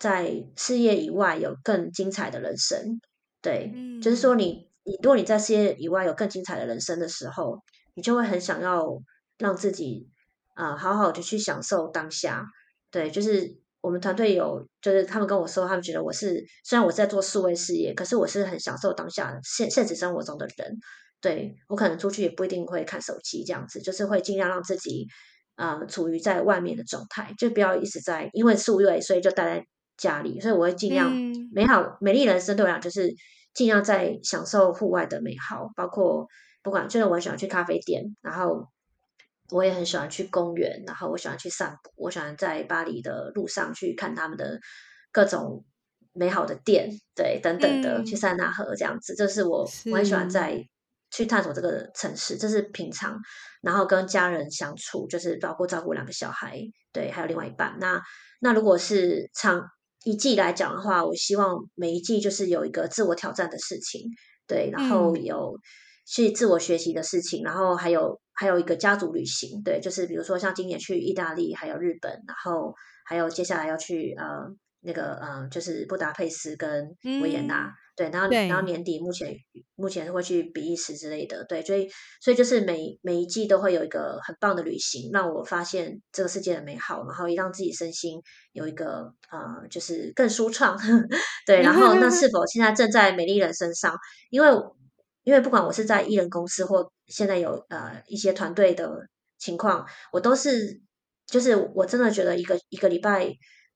[0.00, 3.00] 在事业以外有更精彩的人生，
[3.40, 3.70] 对，
[4.02, 7.62] 就是说你你如果你在事业以外有更精彩的人生的时候，
[7.94, 9.00] 你就会很想要
[9.38, 10.08] 让自己
[10.54, 12.46] 啊好好的去享受当下，
[12.90, 20.78] 对，就是我们团队有就是他们跟我说，他们觉得我是虽然我在做数位事业，可是我是很享受当下现现实生活中的人。
[21.20, 25.06] 对我可能出去也不一定会看手机，这样子就是会尽量让自己
[25.56, 29.66] 呃处于在外面的状态，就不要一直在因为数位，所以就待在
[30.00, 30.40] 家里。
[30.40, 31.12] 所以我会尽量
[31.52, 33.14] 美好美丽人生对我讲就是
[33.54, 36.26] 尽量在享受户外的美好，包括
[36.62, 38.66] 不管就是我很喜欢去咖啡店，然后
[39.50, 44.58] 我也很喜欢去公园，然后我喜欢去散步，我喜欢在巴黎的路上去看他们的
[45.12, 45.64] 各种
[46.12, 50.64] 美好的店，对等等的去塞纳河这样子，这是我我很喜欢在。
[51.12, 53.18] 去探索这个城市，这是平常。
[53.62, 56.60] 然后跟家人相处，就是包括照顾两个小孩，
[56.92, 57.76] 对，还有另外一半。
[57.80, 58.00] 那
[58.38, 59.60] 那如果是长
[60.04, 64.10] 一季来讲的话，我希望每一季就是有一个自我挑战的事情，
[64.46, 65.58] 对，然后有
[66.06, 72.74] 去自我学习的事情，然后还有还有一个家族旅行，对，就是比如说像今年去意大利，还有日本，然后
[73.04, 74.26] 还有接下来要去呃
[74.82, 77.72] 那个嗯就是布达佩斯跟维也纳。
[77.96, 79.36] 对，然后然后年底目前
[79.74, 81.86] 目前会去比利时之类的，对，所以
[82.22, 88.18] 所以就是每每一季都会有一个很棒的旅行，让我发现这个世界的美好，然后也让自己身心
[88.52, 90.78] 有一个呃，就是更舒畅。
[91.44, 93.94] 对，然后那是否现在正在美丽人身上？
[94.30, 94.48] 因为
[95.24, 98.90] 因为不管我是在艺人公司或现在有呃一些团队的
[99.36, 100.80] 情况，我都是
[101.26, 103.30] 就是我真的觉得一个一个礼拜。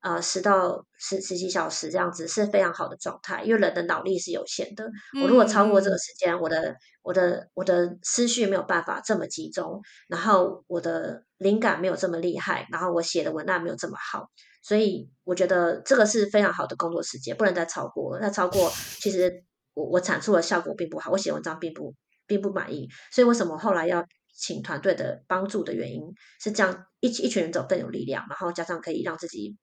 [0.04, 4.84] 呃，十到十十几小时这样子是非常好的状态，因为人的脑力是有限的。
[5.18, 14.28] 我如果超过这个时间，我的我的我的思绪没有办法这么集中，然后我的灵感没有这么厉害，然后我写的文案没有这么好，
[14.62, 18.18] 所以我觉得这个是非常好的工作时间，不能再超过。
[18.20, 19.42] 那超过，其实
[19.72, 21.94] 我我产出的效果并不好，我写文章并不
[22.26, 22.86] 并不满意。
[23.10, 24.04] 所以为什么后来要
[24.36, 26.02] 请团队的帮助的原因
[26.42, 29.56] 是这样，一一群人走更有力量，然后加上可以让自己。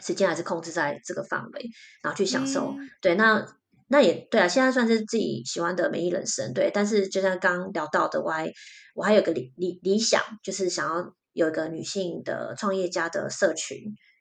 [0.00, 1.70] 时间还是控制在这个范围，
[2.02, 2.74] 然后去享受。
[3.00, 3.46] 对，那
[3.88, 4.46] 那也对啊。
[4.46, 6.70] 现在算是自己喜欢的美丽人生，对。
[6.72, 8.50] 但是就像刚聊到的，我还
[8.94, 13.78] 我还有个理理理想，就是想要有一个女性的创业家的社群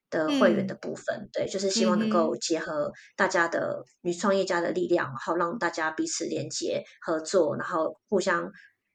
[0.09, 1.29] 的会员的部分。
[1.31, 8.51] 对，就是希望能够结合大家的女创业家的力量，然后让大家彼此连接合作，然后互相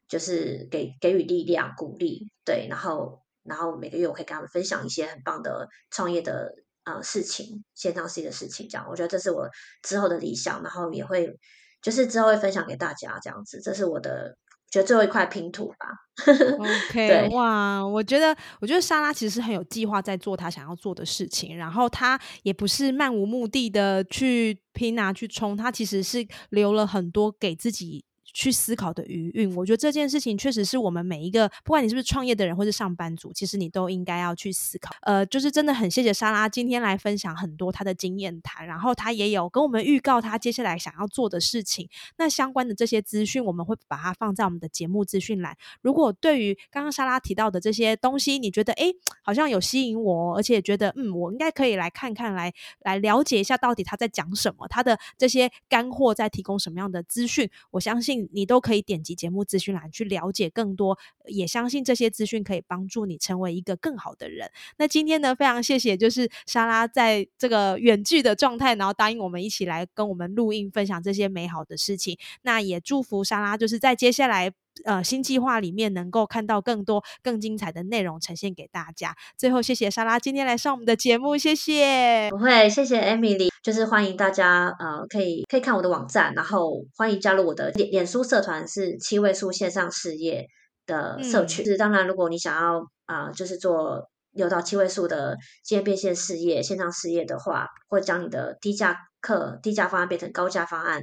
[0.09, 2.29] 就是给给予力量鼓励。
[2.45, 6.53] 对，然后然后每个月我可以跟他们分享一些很棒的创业的。
[6.85, 9.49] 呃，事情线上系的事情，这样，我觉得这是我
[9.83, 11.39] 之后的理想，然后也会
[11.83, 14.37] 就是之后会分享给大家，这样子，这是我的
[14.71, 15.89] 觉得最后一块拼图吧。
[16.59, 28.05] OK，哇，我觉得我觉得莎拉其实是很有计划在做她想要做的事情，然后她也不是漫无目的的去拼啊去冲，她其实是留了很多给自己。
[28.35, 34.93] 去思考的余韵，我觉得这件事情确实是我们每一个，不管你是不是创业的人或是上班族，其实你都应该要去思考。
[35.03, 41.89] 呃，就是真的很谢谢莎拉今天来分享很多她的经验谈，然后她也有跟我们预告她接下来想要做的事情。
[42.17, 45.57] 那相关的这些资讯，我们会把它放在我们的节目资讯栏。
[45.81, 58.24] 如果对于刚刚莎拉提到的这些东西，你觉得诶好像有吸引我，而且觉得嗯我应该可以来看看，来来了解一下到底他在讲什么，他的这些干货在提供什么样的资讯，我相信。
[58.33, 64.51] 你都可以点击节目资讯栏去了解更多，也相信这些资讯可以帮助你成为一个更好的人。
[64.77, 72.19] 那今天呢，非常谢谢，就是莎拉在这个远距的状态，然后答应我们一起来跟我们录音，分享这些美好的事情。
[72.43, 74.53] 那也祝福莎拉，就是在接下来
[74.85, 79.17] 呃新计划里面能够看到更多更精彩的内容呈现给大家。
[79.37, 82.29] 最后，谢谢莎拉今天来上我们的节目，谢谢。
[82.31, 83.54] 不会，谢谢 Emily。
[83.65, 90.47] 就是欢迎大家，呃，可以可以看我的网站，然后欢迎加入我的脸脸书社团，是七位数线上事业
[90.85, 91.65] 的社群。
[91.65, 95.35] 是当然，如果你想要啊，就是做六到七位数的
[95.65, 101.01] 经验变现事业、线上事业的话，或将你的低价课、低价方案变成高价方案，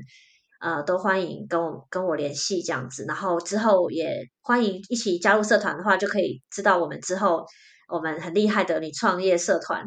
[0.59, 3.05] 呃，都欢迎跟我跟我联系这样子。
[3.07, 7.43] 然后之后也欢迎一起加入社团的话，就可以知道我们之后。
[7.91, 9.83] 我们很厉害的女创业社团，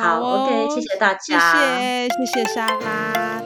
[0.00, 3.42] 好，OK，谢谢大家，谢谢，谢谢莎拉。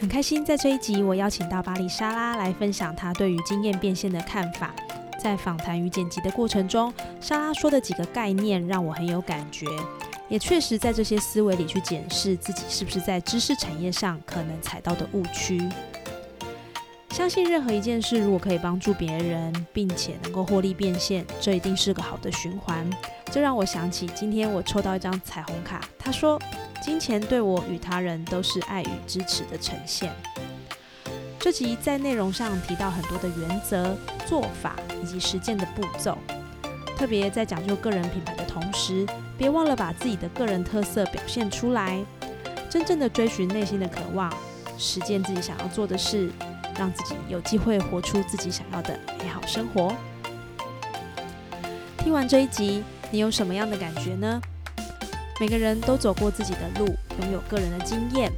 [0.00, 4.70] 很开心在这一集，我邀请到巴黎莎拉来分享她对于经验变现的看法。
[5.22, 9.66] 在访谈与剪辑的过程中，莎拉说的几个概念让我很有感觉。
[10.30, 15.60] 也确实在这些思维里去检视自己是不是在知识产业上可能踩到的误区。
[17.10, 22.88] 相信任何一件事，如果可以帮助别人，并且能够获利变现，这一定是个好的循环。
[23.32, 26.40] 这让我想起今天我抽到一张彩虹卡，他说
[26.80, 30.12] ：“金钱对我与他人都是爱与支持的呈现。”
[31.40, 36.16] 这集在内容上提到很多的原则、做法以及实践的步骤。
[36.96, 39.04] 特别在讲究个人品牌的同时，
[39.40, 41.98] 别忘了把自己的个人特色表现出来，
[42.68, 44.30] 真正的追寻内心的渴望，
[44.76, 46.30] 实践自己想要做的事，
[46.78, 49.94] 让自己有机会活出自己想要的美好生活。
[51.96, 54.38] 听完这一集，你有什么样的感觉呢？
[55.40, 58.30] 每个人都走过自己的路，拥有个人的经验。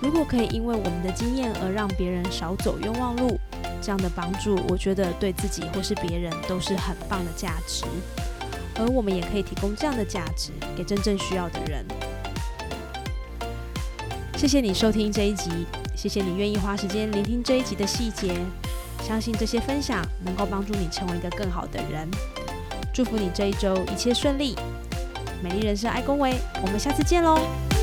[0.00, 3.38] 如果可以因为我们的经验而让别人少走冤枉路，
[3.82, 7.84] 这样的帮助，我觉得对自己或是别人都是很棒的价值。
[8.76, 11.84] 而我们也可以提供这样的价值给真正需要的人。
[14.36, 15.50] 谢谢你收听这一集，
[15.96, 18.34] 谢谢你愿意花时间聆听这一集的细节。
[19.02, 22.08] 相信这些分享能够帮助你成为一个更好的人。
[22.92, 24.56] 祝福你这一周一切顺利，
[25.42, 27.73] 美丽人生爱恭维，我们下次见喽。